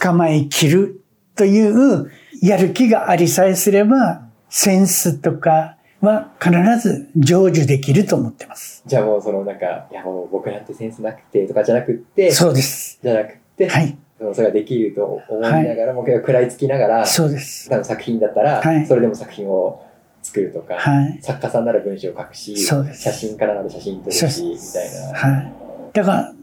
[0.00, 1.00] 捕まえきる
[1.36, 2.10] という
[2.42, 8.82] やる気がありさえすれば、センスとかは必ず成就できると思ってます。
[8.86, 12.98] じゃあもうそのなんか、いやもう僕なんてセンスなくてとかじゃなくって、そうです。
[13.02, 13.96] じゃなくて、はい。
[14.18, 17.68] それができると思いながら、もう食らいつきながら、そうです。
[17.68, 19.84] 作品だったら、はいそれでも作品を
[20.22, 21.18] 作るとか、はい。
[21.22, 25.18] 作家さんなら文章を書くし、そうです写真からなら写真撮るし、みたいな。
[25.18, 25.52] はい。
[25.92, 26.34] だから、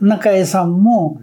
[0.00, 1.20] 中江さんも、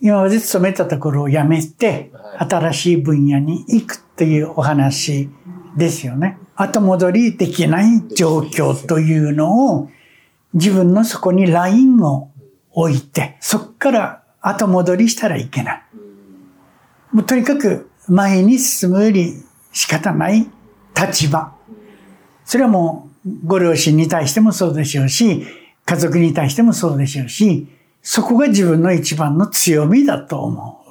[0.00, 5.28] 今まで勤めたところを辞めて、はい新しい分野に行くというお話
[5.76, 6.38] ですよね。
[6.60, 9.90] 後戻りできない状況というのを、
[10.54, 12.32] 自分のそこにラインを
[12.72, 15.82] 置いて、そこから後戻りしたらいけない。
[17.12, 19.34] もうとにかく前に進むより
[19.72, 20.48] 仕方ない
[21.00, 21.54] 立場。
[22.44, 25.46] それはもうご両親に対してもそうでしょうし、
[25.84, 27.68] 家族に対してもそうでしょうし、
[28.02, 30.84] そこが自分の一番の強みだと思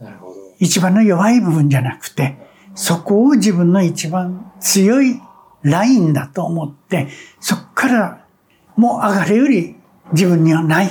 [0.00, 0.02] う。
[0.02, 0.34] なるほど。
[0.58, 2.45] 一番の弱い部分じゃなくて、
[2.76, 5.20] そこを自分の一番強い
[5.62, 7.08] ラインだと思って、
[7.40, 8.24] そこから
[8.76, 9.76] もう上がるより
[10.12, 10.88] 自分にはない。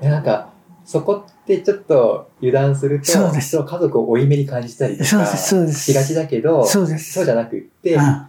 [0.00, 0.52] でなんか、
[0.84, 8.26] そこってちょっと油断すると、そうですの家族を負い目に感じたりとか、そうですそうですしがちだけど、そうですそうじゃなくって、うん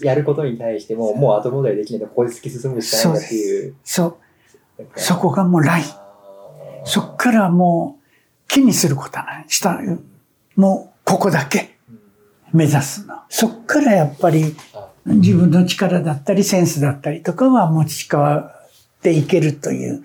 [0.00, 3.74] やることに対しても、もう後戻りできないと、ここで突き進むしかないんだっていう。
[3.84, 4.18] そ
[4.78, 4.82] う。
[4.82, 5.84] なんかそこがもうライン。
[6.84, 9.44] そこからもう気にすることはない。
[9.48, 9.78] した
[10.56, 11.71] もうここだけ
[12.52, 13.14] 目指すの。
[13.28, 20.02] そこからやっぱりあ自分の力だったりセンスだったりとかは持ち変わっていけるという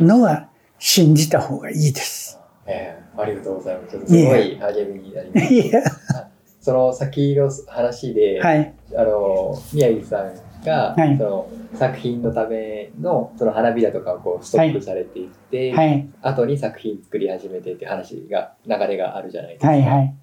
[0.00, 2.38] のは信じた方がいいです。
[2.66, 4.06] ええありがとうございます。
[4.06, 5.54] すごい励みになります。
[5.54, 5.82] いや、
[6.60, 8.74] その先の話で、はい。
[8.94, 16.08] あの、宮城さんが、はいその作品のためのその花びらとかをこうストックされていって、はい。
[16.22, 19.68] 後に作品作り始めてって話が、流れがあるじゃないですか。
[19.68, 19.82] はい。
[19.82, 20.14] はい。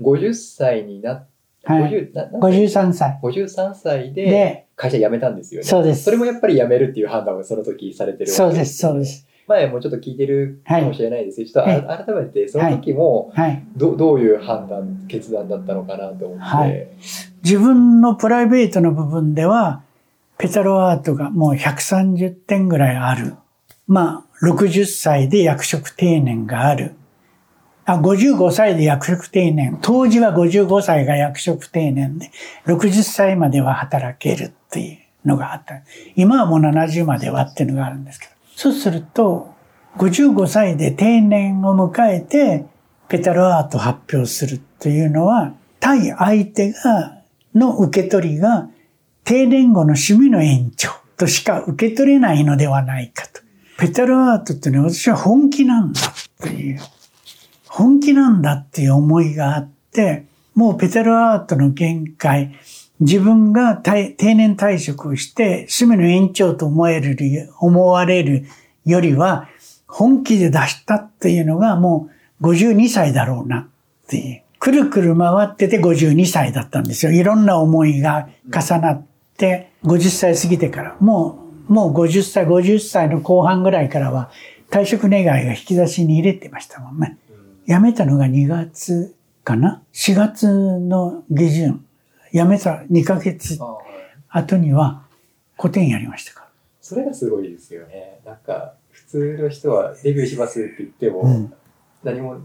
[0.00, 1.16] 50歳になっ、
[1.64, 3.18] はい50なな53歳。
[3.22, 5.66] 53歳でで、会社辞めたんですよね。
[5.66, 9.04] そうですそれもやっぱり辞めるっていう判断をその時されてるわけそうです、そうで。
[9.04, 9.26] す。
[9.46, 13.62] 前もちょっと聞いてるかもしれないですけど、ちょっとあ改めてその時もはい。
[13.76, 16.44] どどういう判断、決断だったのかなと思って。
[16.44, 16.88] はい
[17.44, 19.82] 自分のプライベートの部分では、
[20.38, 23.34] ペタロアートがもう130点ぐらいある。
[23.86, 26.94] まあ、60歳で役職定年がある。
[27.86, 29.78] あ、55歳で役職定年。
[29.82, 32.30] 当時は55歳が役職定年で、
[32.66, 35.74] 60歳までは働けるっていうのがあった。
[36.16, 38.32] 今はもう70まではっていうのがあるんですけど。
[38.56, 39.52] そうすると、
[39.98, 42.66] 55歳で定年を迎えて、
[43.08, 47.18] ペタロアートを発表するというのは、対相手が、
[47.54, 48.68] の受け取りが、
[49.24, 53.42] 定年後の趣味の延長としか受け取れないのではないかと。
[53.78, 56.80] ペタロアートっていうのは私は本気なんだっていう、
[57.76, 62.54] 本気なんだっていう思いがあって、もうペタロアートの限界、
[63.00, 67.16] 自分が定年退職をして趣味の延長と思える、
[67.58, 68.46] 思われる
[68.84, 69.48] よりは、
[69.88, 72.10] 本気で出したっていうのがも
[72.40, 73.66] う52歳だろうなっ
[74.06, 74.42] ていう。
[74.60, 77.10] くるくる回ってて52歳だったんですよ。
[77.10, 79.04] いろんな思いが重なっ
[79.36, 84.30] て、50歳過ぎてから、もう、もう50歳、50歳の後半ぐらいからは
[84.70, 87.18] 退職願いが引き出しに入れてましたもんね。
[87.66, 91.84] 辞めたのが2月かな ?4 月の下旬。
[92.32, 93.58] 辞めた2ヶ月
[94.28, 95.04] 後には
[95.56, 96.48] 個展やりましたか
[96.80, 98.20] それがすごいですよね。
[98.26, 101.52] なんか、普通の人はデビューしますって言っても、うん
[102.02, 102.36] 何も。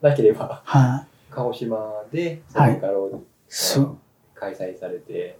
[0.00, 3.98] なければ、はい、鹿児島で、そはいれからをそう。
[4.34, 5.38] 開催されて、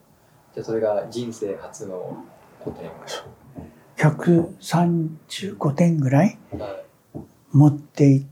[0.55, 2.25] じゃあそれが人生初の
[2.61, 2.91] 個展。
[3.97, 6.67] 135点ぐらいは
[7.15, 7.19] い
[7.53, 8.32] 持って行って、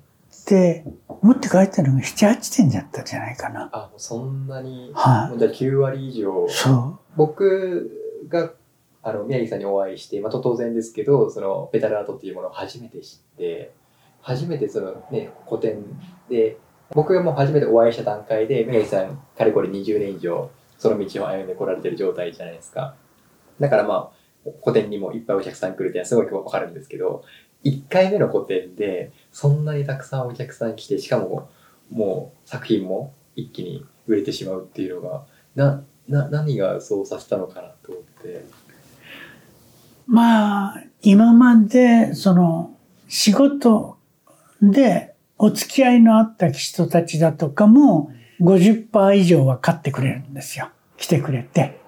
[1.23, 3.69] 持って帰ったのが7、8点だったんじゃないかな。
[3.73, 6.47] あ、もうそんなに、はいじゃあ9割以上。
[6.49, 7.91] そ僕
[8.29, 8.53] が、
[9.03, 13.73] あの、宮城さんにお会いして、まあ、当然ですけど、その、ペタルアートっていうものを初めて知って、
[14.23, 15.83] 初めてそのね、個展
[16.29, 16.59] で、
[16.95, 22.95] 僕がもう初めてお会いした段階で、宮城さん、かれこれ20年以上、その道を歩んでこられてる状態じゃないですか。
[23.59, 24.21] だからまあ、
[24.61, 27.25] 個展にもいっぱいお客さん来るってのはすごいわかるんですけど、
[27.65, 31.51] 1回目の個展で、そんなにたくさんお客さん来て、しかも、
[31.91, 38.45] もう作品も一気に売れてしまうっていうのが、な、な、何がそうさせたのかなと思って。
[40.07, 42.75] まあ、今まで、その、
[43.09, 43.97] 仕事
[44.63, 50.71] でお付き合いのあった人たちだとかも、50%以上は買ってくれるんですよ。
[50.97, 51.79] 来てくれて。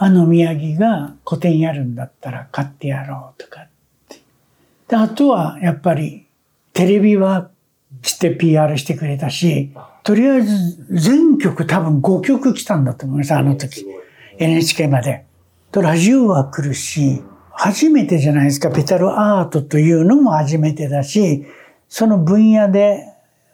[0.00, 3.68] あの宮城が個展やるんだったら買ってやろうとかっ。
[4.88, 6.26] で、あとはやっぱり
[6.72, 7.50] テレビは
[8.02, 9.72] 来て PR してくれたし、
[10.02, 13.86] とりあえず全曲多分5曲来たんだと思います、あの時
[14.38, 15.24] NHK まで。
[15.70, 21.44] と、ラジオは来るし、初めてじゃないですか、ペタルアートというのも初めてだし、
[21.88, 23.04] その分野で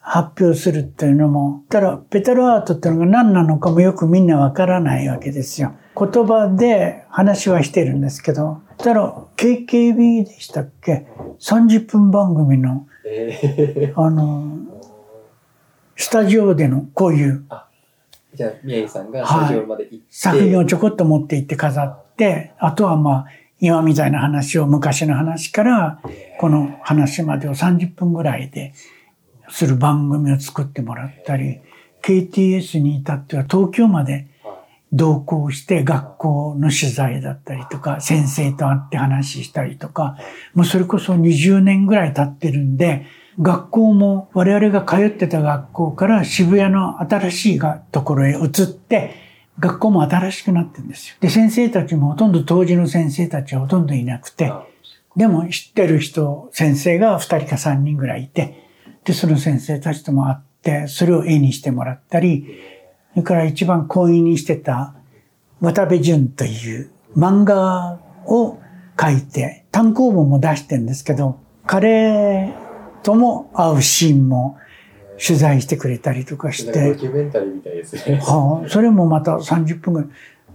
[0.00, 5.72] 発表するっていうのも、ただ、ペタルアートっていうのが何なのかもよくみんなわからないわけですよ。
[5.96, 11.06] 言葉で話はしてるんですけど、ただ、KKB でしたっけ
[11.40, 14.58] ?30 分番組の、えあの、
[15.96, 17.44] スタジオでのこういう。
[18.34, 23.26] ー、じゃあ、宮城さんがスタジオまで行って、作品をちょこっと持って行って飾って、あとはまあ、
[23.60, 26.00] 今みたいな話を昔の話から、
[26.38, 28.74] この話までを30分ぐらいで
[29.48, 31.60] する番組を作ってもらったり、
[32.02, 34.26] KTS に至っては東京まで
[34.94, 40.16] 同行して学校の取材だったりとか、先生と会って話したりとか、
[40.54, 43.04] もうそれこそ20年ぐらい経ってるんで、
[43.40, 49.16] 学校も我々が通ってた学校から渋谷の新しいがところへ移って、
[49.58, 51.16] 学校も新しくなってるんですよ。
[51.20, 54.52] で、先生たちもほとんど当時の先生たちはほとんどいなくて、
[55.16, 58.62] でも知ってる人、先生が2人か3人ぐらいいて、
[59.04, 62.46] で、その先生たちとも会って、それを絵にしてもらったり、
[63.14, 64.94] それから一番懇意にしてた
[65.60, 68.58] 渡部淳という漫画を
[69.00, 72.52] 書いて、単行本も出してるんですけど、彼
[73.02, 74.58] とも会うシーンも
[75.24, 78.16] 取材してくれたりとかしなんかドて、キュメンタリーみたいですね。
[78.16, 80.08] はあ、それもまた30分ぐらい。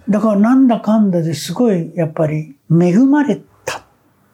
[0.10, 3.86] だからなんだかんだですごいやっぱり恵まれた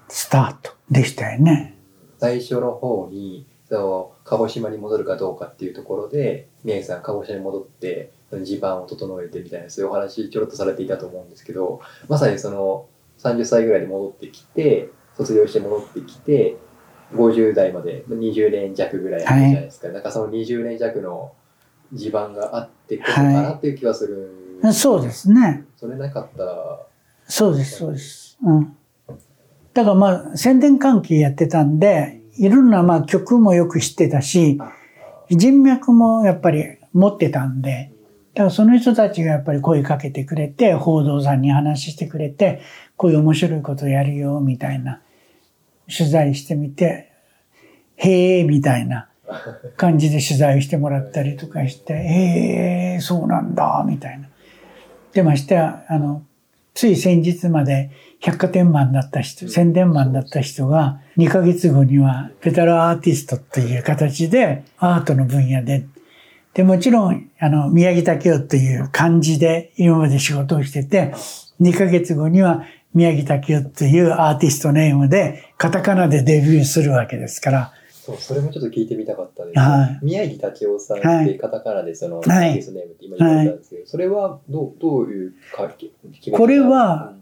[0.07, 1.75] スタートでしたよね。
[2.19, 8.11] 最初の方に、その、鹿児島に戻るかどうかっていうところで、宮城さん鹿児島に戻って、
[8.43, 12.87] 地盤を整えてみたいな、そういうお話ちょろっとされていたと思うんですけど、まさにその、
[13.19, 16.57] 30歳ぐらいで戻ってきて、卒業して戻ってきて、
[17.13, 19.89] 50代まで20年弱ぐらいあるじゃないですか。
[19.89, 21.33] なんかその20年弱の
[21.93, 24.71] 地盤があってこそかなっていう気はする。
[24.73, 25.65] そうですね。
[25.77, 26.81] それなかったら、
[27.27, 28.37] そうです、そうです。
[28.43, 28.75] うん。
[29.73, 34.59] だからまあ宣伝関係やってたんで、いろんなまあ曲もよく知ってたし、
[35.29, 37.91] 人脈もやっぱり持ってたんで、
[38.35, 42.61] だからその人たちがやっぱり声かけてくれて、報道さんに話してくれて、
[42.97, 45.01] こういう面白いことやるよ、みたいな、
[45.87, 47.11] 取材してみて、
[47.95, 49.07] へえ、みたいな
[49.77, 54.27] 感じで取材してもらったりとかして、へえ、そうなんだ、みたいな。
[55.13, 56.21] でましてや、あの、
[56.73, 65.85] つい先日まで百貨店マンだった人、宣伝マンだった人が、2ヶ月後にはペタルアーティストという形でアートの分野で、
[66.55, 71.13] で、もちろん、あの、宮城武雄という漢字で今まで仕事をしてて、
[71.61, 72.63] 2ヶ月後には
[72.93, 79.59] 宮城武雄というアーティストネームで、カタカナでデビューするわけですから、そう、それもちょっと聞いてみたかったです。
[79.59, 80.05] はい。
[80.05, 81.37] 宮城武雄さんってはい。
[81.37, 82.49] カタカナでその、はい。
[82.49, 87.15] アーティストネームって今言われたんですけど、それはどう、どういうか決めたこれは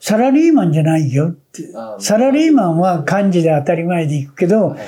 [0.00, 1.68] サラリーマンじゃないよって。
[2.00, 4.78] サラリーマンは漢字で当たり前でいくけど、はい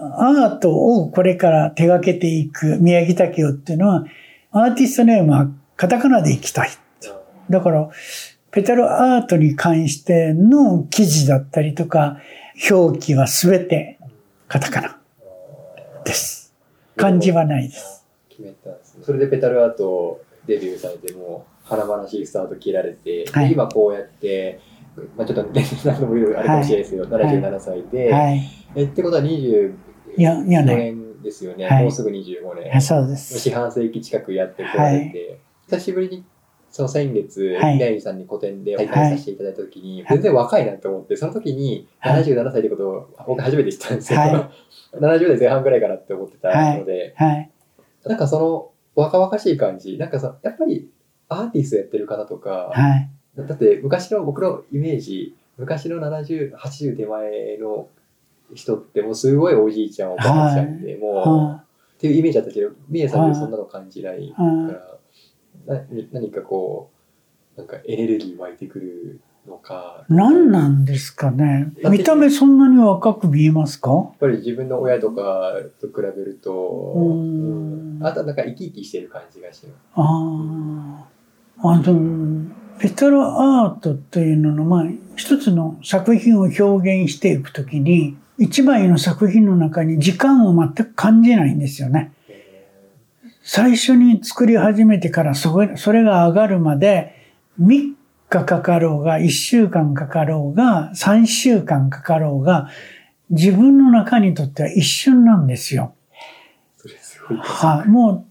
[0.00, 4.04] アートをこれから手掛けていく宮城武雄っていうのは、
[4.50, 6.70] アーティストネームはカタカナでいきたい。
[7.50, 7.88] だから、
[8.50, 12.18] ペタルアートに関しての記事だったりとか、
[12.70, 13.98] 表記はすべて
[14.48, 14.98] カタカナ
[16.04, 16.54] です。
[16.96, 18.06] 漢字はないです。
[18.28, 19.04] 決めたんですね。
[19.04, 24.60] それでペタルアートデビューされても、華々しいスタート切られて、はい、今こうやって、
[25.16, 25.50] まあちょっと
[25.84, 28.40] 何度もいろいろあるかもしれないですけど、はい、77歳で、はい、
[28.74, 29.74] えってことは25
[30.18, 32.80] 4年ですよね、はい、もうすぐ25年。
[32.80, 33.38] そうです。
[33.38, 36.24] 四半世紀近くやってこられて、はい、久しぶりに
[36.70, 47.50] その先月、はい、宮さんに個展で再開させていただいたときに、はい、全然若いなと思って、その時に77歳ってことを僕初めて知ったんですけど、はい、70代前半ぐらいかなって思ってたので、はい、
[48.04, 50.90] なんかその若々しい感じ、なんかさ、やっぱり
[51.28, 52.72] アーティストやってる方とか、
[53.36, 57.88] だって昔の僕のイメージ、昔の70、80手前の
[58.54, 61.64] 人ってもうすごいおじいちゃん、おばあちゃんで、もう、は
[61.96, 64.98] っていうイメージだったけど、みえさんでそんなの感じないかは
[65.66, 65.82] ら、な
[66.12, 66.90] 何かこ
[67.56, 70.14] う、なんかエネルギー湧いてくるのか、い。
[70.14, 71.72] 何なんですかね。
[71.90, 73.90] 見た目そんなに若く見えますか？
[73.90, 76.52] やっぱり自分の親とかと比べると、
[76.96, 79.76] うんうんあとはなんか生き生きしてる感じがします。
[79.94, 81.04] あ
[81.60, 81.68] あ。
[81.70, 82.46] あの、
[82.78, 84.84] ペタルアートというのの、まあ、
[85.16, 92.12] 一つの作品を表現していくときに、一枚の作品の中に時間を全く感じないんですよね。
[93.42, 97.14] 最初に作り始めてからそれそれが上がるまで
[97.60, 97.94] 3
[98.28, 102.68] 日かかろうが1週間かかろうが3週間かかろうが
[103.30, 105.94] 自分の中にとっては一瞬なんですよ。
[107.40, 108.24] はい、もう、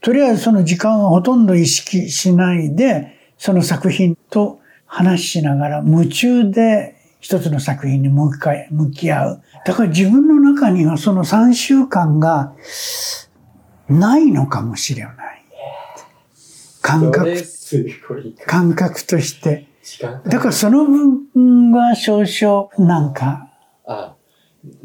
[0.00, 6.93] とりあえずその時間はほとんど意識しないで、その作品と話しながら夢中で
[7.24, 9.42] 一つの作品に向かい向き合う。
[9.64, 12.52] だから自分の中にはその3週間が
[13.88, 15.14] ないのかもしれない。
[16.82, 17.42] 感そ覚。
[18.44, 19.66] 感覚として。
[20.26, 23.48] だからその部分は少々なんか、
[23.86, 24.16] あ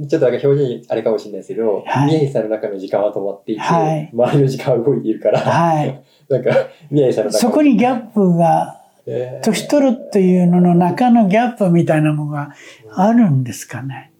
[0.07, 6.03] ちょっとなんか表現あれかもしれないですけど、はい宮城さんの中の時間は止まっていて、はい周りの時間は動いているから、はい。
[6.29, 6.51] なんか
[6.89, 12.53] 宮城さんの中そこにギャップが、えー年取るっていうのの中のギャップみたいなものが
[12.93, 14.11] あるんですかね。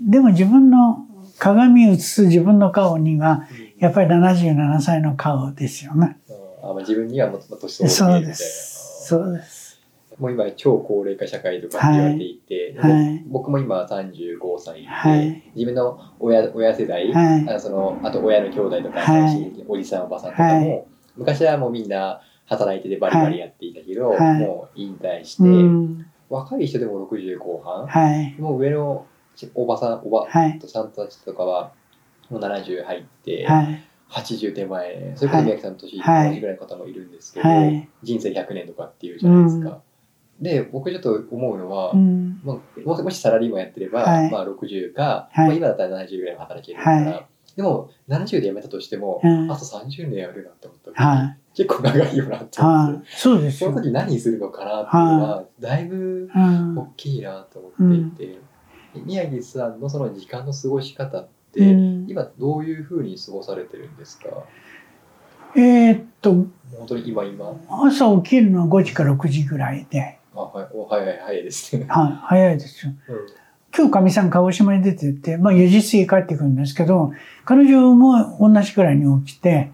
[0.00, 1.06] でも自分の
[1.38, 3.46] 鏡映す自分の顔には、
[3.78, 6.18] やっぱり77歳の顔ですよね。
[6.62, 9.06] あまあ、自分にはもっと年相そうです。
[9.06, 9.80] そうです。
[10.12, 10.16] な。
[10.18, 20.84] もう今超高齢化社会とかって言われていて、はいはい僕も今35歳で、はい自分の親親世代、はいあのそのあと親の兄弟とか、はいおじさんおばさんとかも、はい
[21.16, 22.20] 昔はもうみんな
[22.50, 26.06] 働いててバリバリやっていたけど、はいもう引退して、うん。
[26.28, 28.34] 若い人でも60後半、はい。
[28.40, 29.06] もう上の
[29.54, 30.60] おばさん、おばはい。
[30.66, 31.72] さんたちとかは、
[32.28, 33.84] もう70入って、はい。
[34.10, 37.88] 80手前、それこそ宮城さんの年はい同じぐらいの方もいるんですけど、はい。
[38.02, 39.80] 人生100年とかっていうじゃないですか。
[40.40, 42.40] で、僕ちょっと思うのは、うん。
[42.42, 47.26] まあ、もしサラリーマンやってれば、はいまあ60か、はいまあ、今だったら70ぐらいは働けるから、はい
[47.56, 51.36] でも70で辞めたとしても、うんあと30年やるなって思った時、はい。
[51.54, 53.06] 結構長いよなって思って、はい。
[53.08, 53.70] そうですよ。
[53.70, 56.78] その時何するのかなっていうのは、だいぶうん。
[56.78, 57.68] 大きいなと思
[58.06, 58.38] っていて、
[59.04, 62.06] 宮城さんのその時間の過ごし方って、うん。
[62.08, 64.26] 今どういうふうに過ごされてるんですか？
[65.56, 66.48] えーっと、本
[66.86, 67.56] 当に今今？
[67.68, 70.68] 朝起きるのは5時から6時ぐらいで、あはい。
[70.72, 72.92] お早い早いですね、はい、早いですよ。
[73.08, 73.16] うん
[73.76, 77.12] 今日かみさん鹿児島に出てて、まあ4時過ぎ帰ってくるんですけど、
[77.44, 79.70] 彼女も同じくらいに起きて、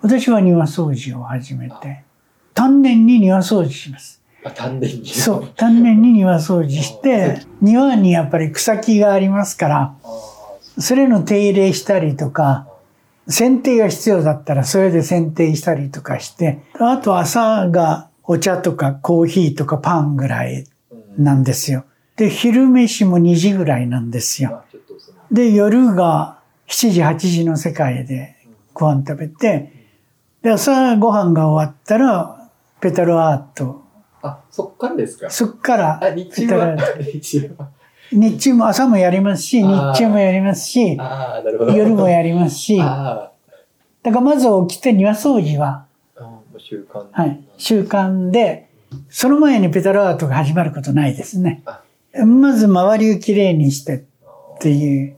[0.00, 2.04] 私は庭掃除を始めて、
[2.54, 4.22] 丹念に庭掃除します。
[4.44, 10.22] あ丹念にそう、丹念に庭掃除して、庭にやっぱり草木がありますから、あ
[10.78, 12.66] それの手入れしたりとか、
[13.28, 20.66] 剪定が必要だったらそれで剪定したりとかして、あと朝がお茶とかコーヒーとかパンぐらい
[21.18, 21.84] なんですよ。
[22.16, 24.62] で、昼飯も2時ぐらいなんですよ。
[25.30, 26.38] で、夜が
[26.68, 28.36] 7時、8時の世界で
[28.74, 29.72] ご飯食べて、
[30.42, 32.48] で、朝ご飯が終わったら、
[32.80, 33.82] ペタルアート。
[34.22, 35.30] あそっからですか？
[35.30, 36.76] そっからあ、日中は？
[38.12, 40.98] 日中も朝もやりますし、日中もやりますし、
[41.74, 43.32] 夜もやりますし、だあ
[44.04, 45.86] からまず起きて庭掃除は、
[46.58, 48.68] 習慣はい、習慣で、
[49.08, 51.80] その前にペタルアートが始まることないですねあ。
[52.14, 55.16] まず周りをきれいにしてっていう、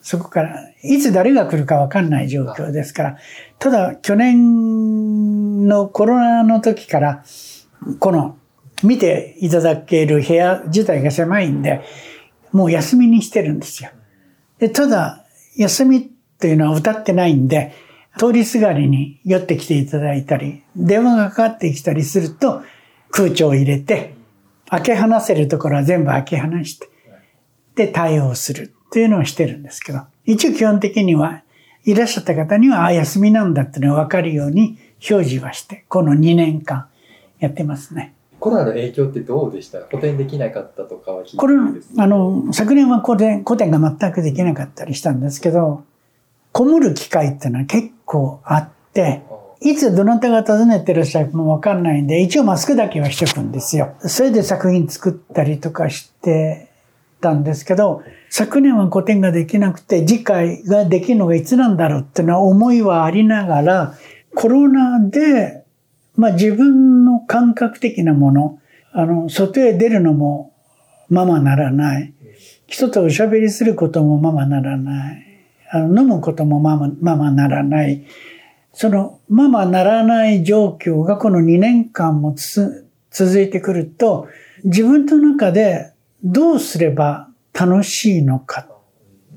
[0.00, 3.18] そこから、いつ誰が来るかわかんない状況ですから、
[3.58, 7.24] ただ去年のコロナの時から、
[7.98, 8.36] この
[8.82, 11.82] 見ていただける部屋自体が狭いんで、
[12.50, 13.90] もう休みにしてるんですよ。
[14.58, 15.24] で、ただ、
[15.56, 16.00] 休みっ
[16.38, 17.72] ていうのは歌ってないんで、
[18.18, 22.62] 通りすがりに寄ってきていただいたり、電話がかかってきたりすると、
[23.10, 24.14] 空調を入れて、
[24.72, 26.88] 開け放せるところは全部開け放して、
[27.74, 31.42] で、対応するっていうのをしてるんですけど、一応基本的には、
[31.84, 34.78] いらっしゃった方には、あ、休みなんだっていうのが分かるように
[35.10, 36.86] 表示はして、この2年間
[37.38, 38.14] やってますね。
[38.40, 39.80] コロナの影響ってどうでした？
[39.80, 45.84] 補填できなかったとかは聞いてこれるんです、あの、昨年は古典、古典が全くできなかったりしたんですけど、
[46.50, 49.22] こもる機会っていうのは結構あって、
[49.64, 53.94] いつどなたが訪ねてらっしゃるかもわかんないんで、一応マスクだけはしておくんですよ。
[54.00, 56.68] それで作品作ったりとかして
[57.20, 63.94] たんですけど、昨年は古典ができなくて、次回ができるのがいつなんだろうっていうのは思いはありながら、
[64.34, 65.64] コロナで、
[66.16, 68.58] まあ自分の感覚的なもの、
[68.92, 70.52] あの、外へ出るのも
[71.08, 72.12] ままならない。
[72.66, 75.22] 人とおしゃべりすることもままならない。
[75.70, 78.04] あの飲むこともままままならない。
[78.72, 84.28] そのままならない状況がこの2年間も続いてくると、
[84.64, 85.92] 自分の中で
[86.24, 88.68] どうすれば楽しいのか、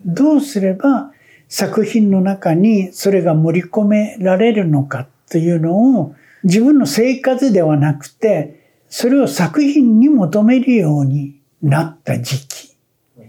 [0.05, 1.11] どうすれば
[1.49, 12.77] 作品の中にそれが盛り込められるのかっていうのを自分の生活ではなくて、それを作品に求めるようになった時期。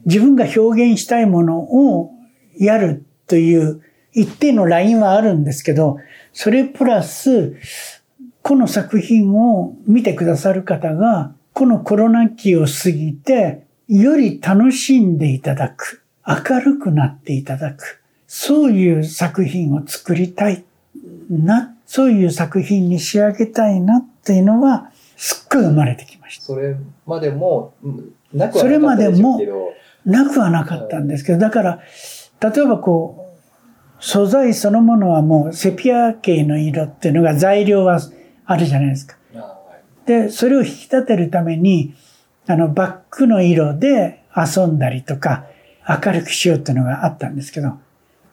[0.04, 2.12] 自分が表現したいものを
[2.58, 3.82] やるという
[4.16, 5.98] 一定のラインはあるんですけど、
[6.32, 7.54] それプラス、
[8.40, 20.64] この作品を見てくださる方が、このコロナ期を過ぎて、より楽しんでいただく、明るくなっていただく、そういう作品を作りたい
[21.30, 26.46] な、そういう作品に仕上げたいなっていうのは、すっごい生まれてきました。
[26.46, 29.72] それまでもうんなくはなかったでしょうけど
[30.06, 31.80] なくはなかったんですけど、だから、
[32.40, 33.25] 例えばこう、
[33.98, 38.00] 素材そのものはもうセピア系の色っていうのが材料は
[38.44, 39.16] あるじゃないですか。
[40.06, 41.94] で、それを引き立てるために、
[42.46, 45.46] あの、バックの色で遊んだりとか、
[45.88, 47.78] 明るくしようっていうのがあったんですけど、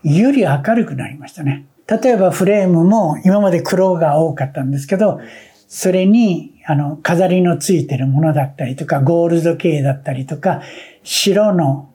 [0.03, 1.66] より明るくなりましたね。
[1.88, 5.20] 例えばフレームも今まで黒が多かったんですけど、
[5.68, 10.61] それに、あの、飾りのついてるものだったりとか、ゴールド系だったりとか、
[11.03, 11.89] 白の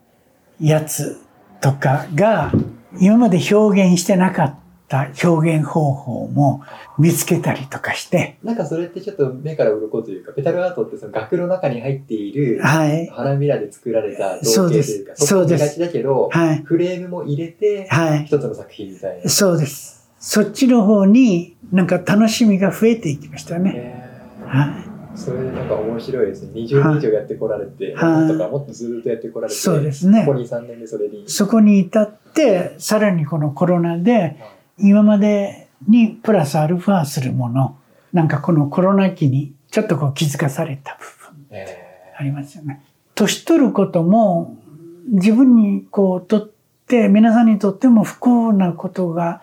[0.59, 1.17] やつ
[1.61, 2.51] とかが、
[2.99, 4.55] 今まで表現してなかっ
[4.87, 6.63] た表現方法も
[6.97, 13.07] 見つけたりとかして、なんかそれってちょっと目から鱗というか、ペタルアートってその額の中に入っているはい。
[13.07, 16.57] 花びらで作られた造形というか、そうですがちだけど、はい。
[16.63, 18.25] フレームも入れて、はい。
[18.25, 19.29] 一つの作品みたいな。
[19.29, 20.09] そうです。
[20.19, 23.73] そっちの方になんか楽しみが増えていきましたね。
[23.75, 26.51] えはーそれなんか面白いですね。
[26.53, 29.55] 20年以上やってこられて、はいもっとかもっとずっとやってこられい。
[29.55, 30.39] て、そうですねここ。
[30.39, 31.25] 2、3年でそれに。
[31.27, 32.18] そこに至って、
[32.77, 34.37] さらにこのコロナで、
[34.77, 37.77] 今までにプラスアルファするもの、
[38.13, 42.83] なんかこのコロナ期にちょっとこう気づかされた部分えありますよね。
[43.15, 44.57] 年取ることも
[45.07, 46.51] 自分にこうとっ
[46.87, 49.41] て、皆さんにとっても不幸なことが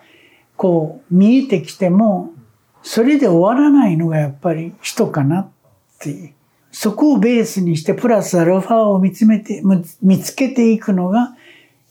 [0.55, 2.31] こう見えてきても、
[2.83, 5.49] それで終わらないのがやっぱり人かなっ
[5.99, 6.33] ていう。
[6.71, 11.35] そこをベースにしてプラスアルファを見つめて、む見つけていくのが、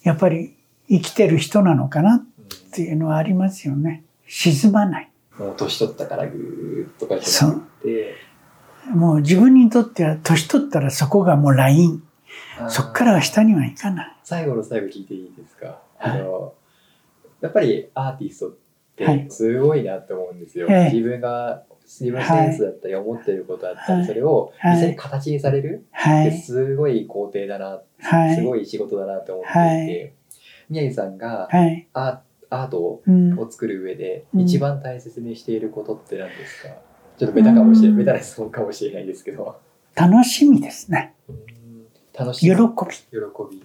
[0.03, 0.56] やっぱり
[0.89, 2.25] 生きてる人なのかなっ
[2.73, 4.05] ていうのはありますよね。
[4.29, 5.11] 沈まない。
[5.39, 8.15] ーもう年取ったからぐーっとかじゃなくて、
[8.95, 12.03] もう自分にとっては年取ったらそこがもうライン。
[12.69, 14.17] そっからは下にはいかない。
[14.25, 16.55] 最後の最後聞いていいですか、あの
[17.41, 18.55] やっぱりアーティストっ
[18.97, 26.39] てはいすごいなって思うんですよ、ええ自分が自分のセンスだったり思ってることだったり、はいそれをはい実際に形にされるってはい。
[26.39, 28.37] すごい工程だな、はい。
[28.37, 30.09] すごい仕事だなって思っていて、は
[30.69, 31.87] 宮城さんがはい。
[31.95, 33.03] アアートを
[33.51, 36.69] 作る上でうん一番大切にしていることって何ですか、
[37.19, 39.61] ちょっとベタかもしれうんない、ベタな質問かもしれないですけど。
[39.95, 41.15] 楽しみですね。
[42.17, 42.57] 楽し喜び。
[42.57, 42.77] み喜
[43.51, 43.63] び。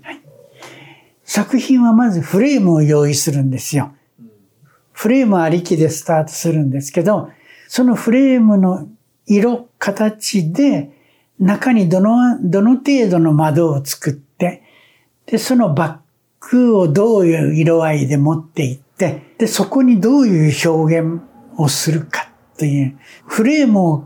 [1.23, 3.91] 作品はまずフレームを用意するんですよ。
[4.19, 4.31] うん
[4.93, 7.31] フレームありきでスタートするんですけど、
[7.67, 8.87] そのフレームの
[9.25, 10.91] 色、形で、
[11.39, 14.61] 中にどの、どの程度の窓を作って、
[15.25, 15.97] で、そのバッ
[16.41, 21.21] グをどういう色合いで持っていって、で、そこにどういう表現
[21.57, 24.05] をするかという、フレームを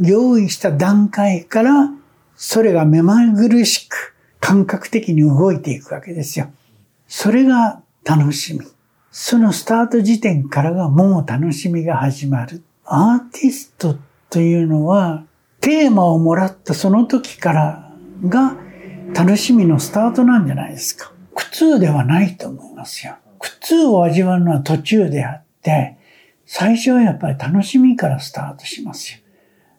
[0.00, 1.90] 用意した段階から、
[2.36, 6.50] それが目まぐるしく感覚的に動いていくわけですよ。
[7.08, 8.66] それが楽しみ。
[9.10, 12.62] そのスタート時点からがもう楽しみが始まる。
[12.84, 13.96] アーティスト
[14.30, 15.24] というのは、
[15.60, 17.92] テーマをもらったその時から
[18.24, 18.56] が
[19.14, 21.12] 楽しみのスタートなんじゃないですか。
[21.38, 23.14] 苦痛ではないと思いますよ。
[23.38, 25.96] 苦痛を味わうのは途中であって、
[26.44, 29.20] 最初はやっぱり楽しみからスタートしますよ。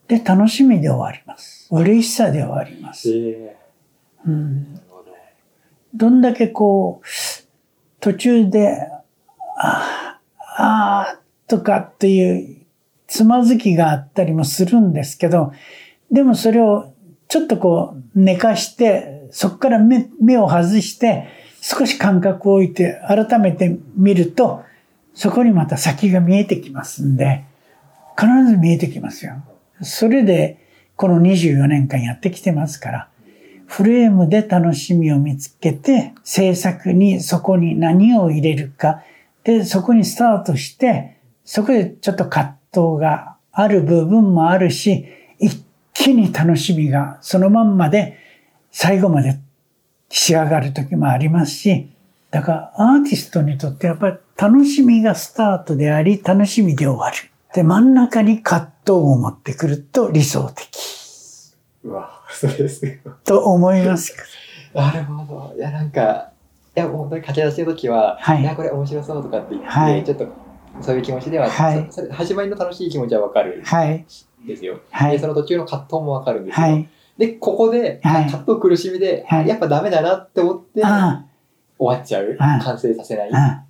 [0.07, 1.68] で、楽しみで終わります。
[1.70, 3.10] 嬉しさで終わります。
[3.12, 3.57] え
[4.26, 4.80] うん。
[5.93, 7.07] どんだけこう、
[7.99, 8.88] 途中で、
[9.57, 12.57] ああ、ああ、とかっていう
[13.05, 15.51] つまずきがあったりもするんですけど、
[16.10, 16.93] でもそれを
[17.28, 24.64] ちょっとこう寝かして、そこから目目を外して、少し感覚を置いて改めて見ると、
[25.14, 27.43] そこにまた先が見えてきますんで、
[28.18, 29.34] 必ず見えてきますよ。
[29.82, 30.57] それで、
[30.95, 33.10] この24年間やってきてますから、
[33.66, 39.03] フレームで楽しみを見つけて、制作にそこに何を入れるか、
[39.43, 45.05] で、そこにスタートして、そこでちょっと葛藤がある部分もあるし、
[45.39, 48.18] 一気に楽しみがそのまんまで
[48.72, 49.39] 最後まで
[50.10, 51.89] 仕上がる時もありますし、
[52.32, 57.18] だからアーティストにとってやっぱり楽しみがスタートであり、楽しみで終わる。
[57.53, 60.68] で、真ん中に葛藤を持ってくると理想的
[61.84, 63.01] うわ、そうですね。
[63.24, 64.18] と思いますけ
[64.74, 64.82] ど。
[64.82, 65.55] なるほど。
[65.55, 66.32] いや、なんか、
[66.76, 70.28] いや、もう本当に駆け出しの時は、はいいや、これ面白そうとかって言って、はいちょっと、
[70.82, 74.05] そういう気持ちでは、はい始まりの楽しい気持ちはわかるんはい。
[74.45, 74.76] ですよ。
[74.76, 75.28] で、はいそ。
[75.28, 76.68] の途中の葛藤もわかるんですよ。
[76.68, 76.88] はい。
[77.20, 81.26] で、ここで、はい葛藤苦しみで、はいやっぱダメだなって思って、あ
[81.78, 82.36] 終わっちゃう？
[82.40, 83.30] はい完成させない？
[83.34, 83.64] あ、あ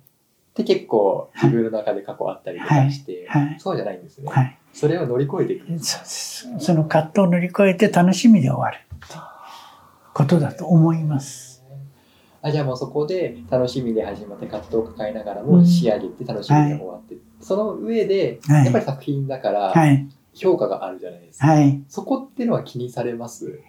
[0.54, 4.24] で、結構、自分の中で過去あったりとかして、はいはいそうじゃないんですね。
[4.28, 4.58] あ、はい。
[4.72, 5.66] それを乗り越えていく。
[5.80, 6.48] そうです。
[6.60, 8.78] その葛藤を乗り越えて楽しみで終わる。
[10.14, 11.64] ことだと思います。
[12.42, 20.08] あじゃあもうそこで楽しみで始まって葛藤を抱えながらうんも仕上げて楽しみで終わって、その上で、はいやっぱり作品だからはい。
[20.34, 21.46] 評価があるじゃないですか。
[21.46, 21.82] はい。
[21.88, 23.60] そこっていうのは気にされます？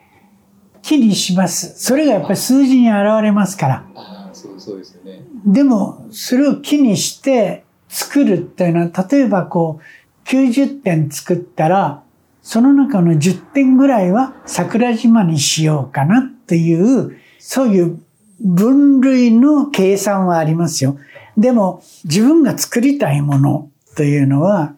[0.81, 1.79] 気にします。
[1.79, 3.85] それがやっぱり数字に現れますから。
[3.95, 5.23] ああ、そう、そうですよね。
[5.45, 12.03] でも、それを気にして作るっていうのは、例えばこう、90点作ったら、
[12.41, 17.99] その中の10点ぐらいは桜島にしようかなっていう、そういう
[18.39, 20.97] 分類の計算はありますよ。
[21.37, 24.73] でも、自分が作りたいものというのは、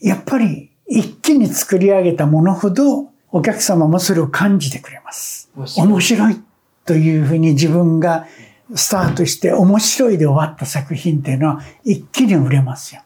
[0.00, 5.50] やっぱり一気に作り上げたものほど、お客様もそれを感じてくれます。
[5.76, 6.40] 面白い
[6.86, 8.26] というふうに自分が
[8.74, 13.02] スタートして面白いで終わった作品っていうのは一気に売れますよ。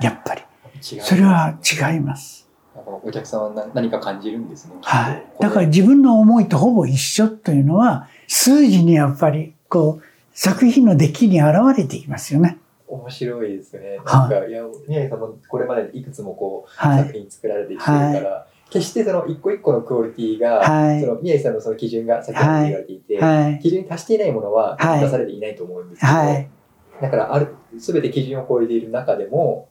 [0.00, 0.42] やっぱり。
[0.80, 2.48] それは違います。
[2.74, 4.74] お客さんは何何か感じるんですね。
[4.82, 5.24] はい。
[5.40, 12.58] だから自分の思いとほぼ一緒というのは数字にやっぱりこう作品の出来に現れていますよね。
[12.90, 14.00] 面白いですね。
[14.04, 23.58] はないんか、いや、宮城さんもこれまでいくつもこう、はい作品作られてきてるから、決してその一個一個のクオリティが、はいその宮城さんのその基準が先ほど言われていて、はい。
[23.60, 26.48] 基準に達していないものははい出されていないと思うんですけど、はい。
[27.00, 29.68] だからある、すべて基準を超えている中でも、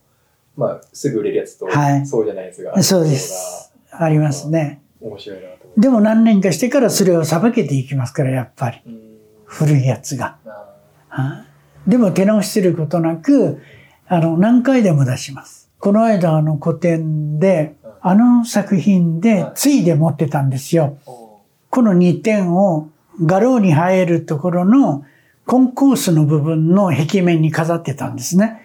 [0.56, 3.74] まあ、すぐ売れるやつと、はいそうじゃないやつがあるそうです。
[3.92, 4.82] ありますね。
[5.02, 5.58] 面白いなと。
[5.78, 8.82] でも何年かしてからそれをさばけていきますから、やっぱり。
[8.86, 9.10] うん
[9.50, 10.38] 古いやつが。
[10.46, 10.76] あ
[11.10, 11.49] はい
[11.88, 13.62] でも手直しすることなく、
[14.08, 15.70] あの、何回でも出します。
[15.80, 20.98] この間、あの、個展で、あの作品で、ついで持ってたんですよ。
[21.06, 22.90] この2点を、
[23.22, 25.06] 画廊に入るところの、
[25.46, 28.62] コンコースの部分の壁面に飾ってたんですね。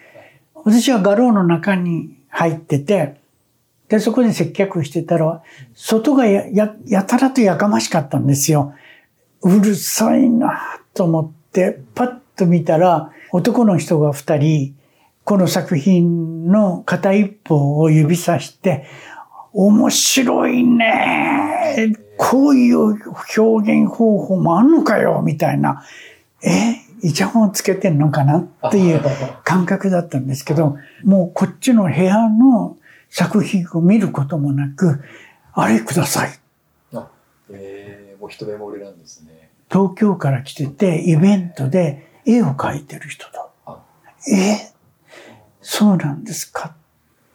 [0.55, 3.21] 私は画廊の中に入ってて、
[3.89, 5.43] で、そこで接客してたら、
[5.75, 8.75] 外がや、や、やたらとやかましかったんですよ。
[9.43, 14.75] うるさいなと思って、パッと見たら、男の人が二人、
[15.25, 18.87] この作品の片一方を指さして、
[19.53, 22.97] 面白いねこういう
[23.39, 25.85] 表現方法もあんのかよみたいな。
[26.43, 29.01] えイチャモンつけてんのかなっていう
[29.45, 32.77] 感覚だったんですけど、もうこっちの部屋の
[33.11, 35.03] 作品を見ることもなく、
[35.53, 36.31] あれください。
[36.95, 37.09] あ
[37.51, 39.51] えー、もう一目惚れなんですね。
[39.71, 43.79] 東京から来てて、イベントで絵を描いてる人だあ。
[44.31, 44.73] え？
[45.61, 46.75] そうなんですか？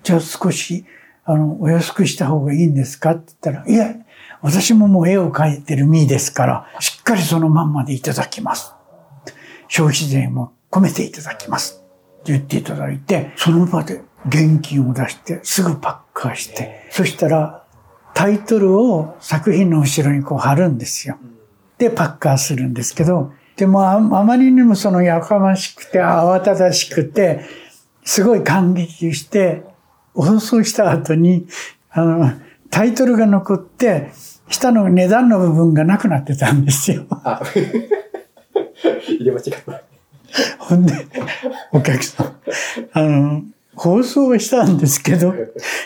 [0.04, 0.86] じゃあ少し、
[1.26, 3.12] あの、お安くした方がいいんですか？
[3.12, 3.96] って言ったら、いや、
[4.42, 8.74] 私ももう絵を描いてる身ですから、しっかりそのまんまでいただきます。
[9.68, 11.84] 消費税も込めていただきます。
[12.22, 17.64] って言っていただいて、その場で現金を出して、すぐパッカーして、そしたら、
[18.14, 21.18] タイトルを作品の後ろにこう貼るんですよ。
[21.78, 27.42] で、パッカーするんですけど、でもああまりにもそのやかましくて慌ただしくて、
[28.06, 29.64] すごい感激して、
[30.14, 31.46] 放送した後に、
[31.92, 32.32] あの、
[32.70, 34.12] タイトルが残って、
[34.48, 37.06] 下の値段の部分がなくなってたんですよ。
[37.10, 37.42] あ、
[39.06, 39.82] 入れ間違った。
[40.60, 40.94] ほんで、
[41.74, 42.36] お客さん、
[42.94, 43.44] あの、
[43.76, 45.34] 放送したんですけど、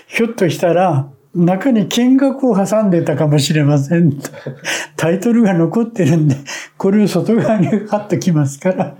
[0.05, 4.19] ひょっとしたら、中に見学を挟んでたかもしれません。
[4.95, 6.35] タイトルが残ってるんで、
[6.77, 8.95] これを外側に貼っときますから、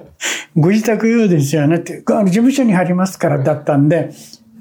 [0.56, 4.12] ご自宅用ですよねって、あの事務所に貼りますからだったんで、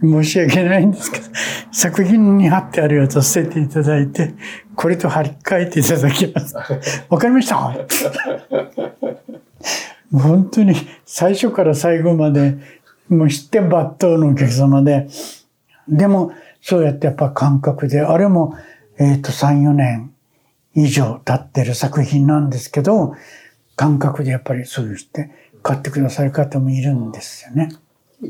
[0.02, 1.24] 申し訳ないんですけど、
[1.70, 4.34] 作品に貼ってあるやつを捨てていただいて、
[4.74, 6.54] これと貼り替えていただきます。
[7.08, 7.56] わかりました
[10.12, 10.74] 本当に
[11.06, 12.56] 最初から最後まで、
[13.08, 15.06] もう知って抜刀のお客様で、
[15.88, 16.32] でも、
[16.62, 18.56] そうやってやっぱ感覚で、あれも、
[18.98, 20.14] えっ、と、3、4年
[20.74, 23.14] 以上経ってる作品なんですけど、
[23.76, 25.30] 感覚でやっぱりそういうして
[25.62, 27.70] 買ってくださる方もいるんですよね。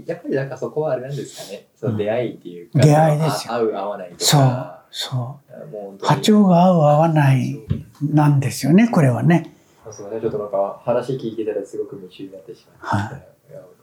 [0.07, 1.66] やっぱりなんかそこはあれなんですかね。
[1.76, 2.78] その出会いっていうか。
[2.78, 4.85] 出会いですよあ合う合わないとか。
[4.91, 6.07] そう、そう。
[6.07, 7.61] 波長が合う合わない
[8.01, 9.55] なんですよね、これはね。
[9.91, 13.33] そうね、ちょっとなんか話聞いてたらすごく夢中になってしまって、、はい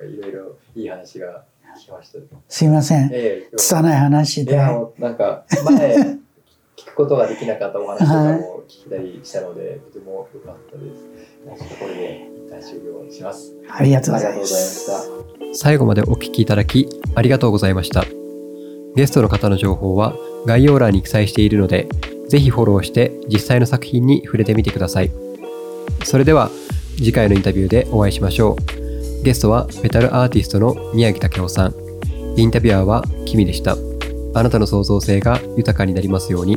[0.02, 1.43] いろいろいい話が。
[2.47, 3.09] すいません。
[3.11, 4.53] ええ拙い話で。
[4.53, 5.97] いや、もうなんか前
[6.76, 11.05] 聞くことができなかったお話とかも聞いたりしたので、とても良かったです。
[11.45, 13.53] ちょっとこれで一旦終了します。
[13.70, 14.45] ありがとうごございま。
[14.45, 14.93] した。
[15.53, 18.05] 最後までお聞きいただきありがとうございました。
[18.95, 20.15] ゲストの方の情報は
[20.45, 21.88] 概要欄に記載しているので、
[22.28, 25.11] ぜひフォローして実際の作品に触れてみてください。
[26.03, 26.49] それでは
[26.97, 28.88] 次回のインタビューでお会いしましょう。
[29.24, 31.76] ゲストはメタルアーティストの宮城武雄さん。
[32.38, 33.76] インタビュアーはキミでした。
[34.34, 36.55] あなたの創造性が豊かになりますように。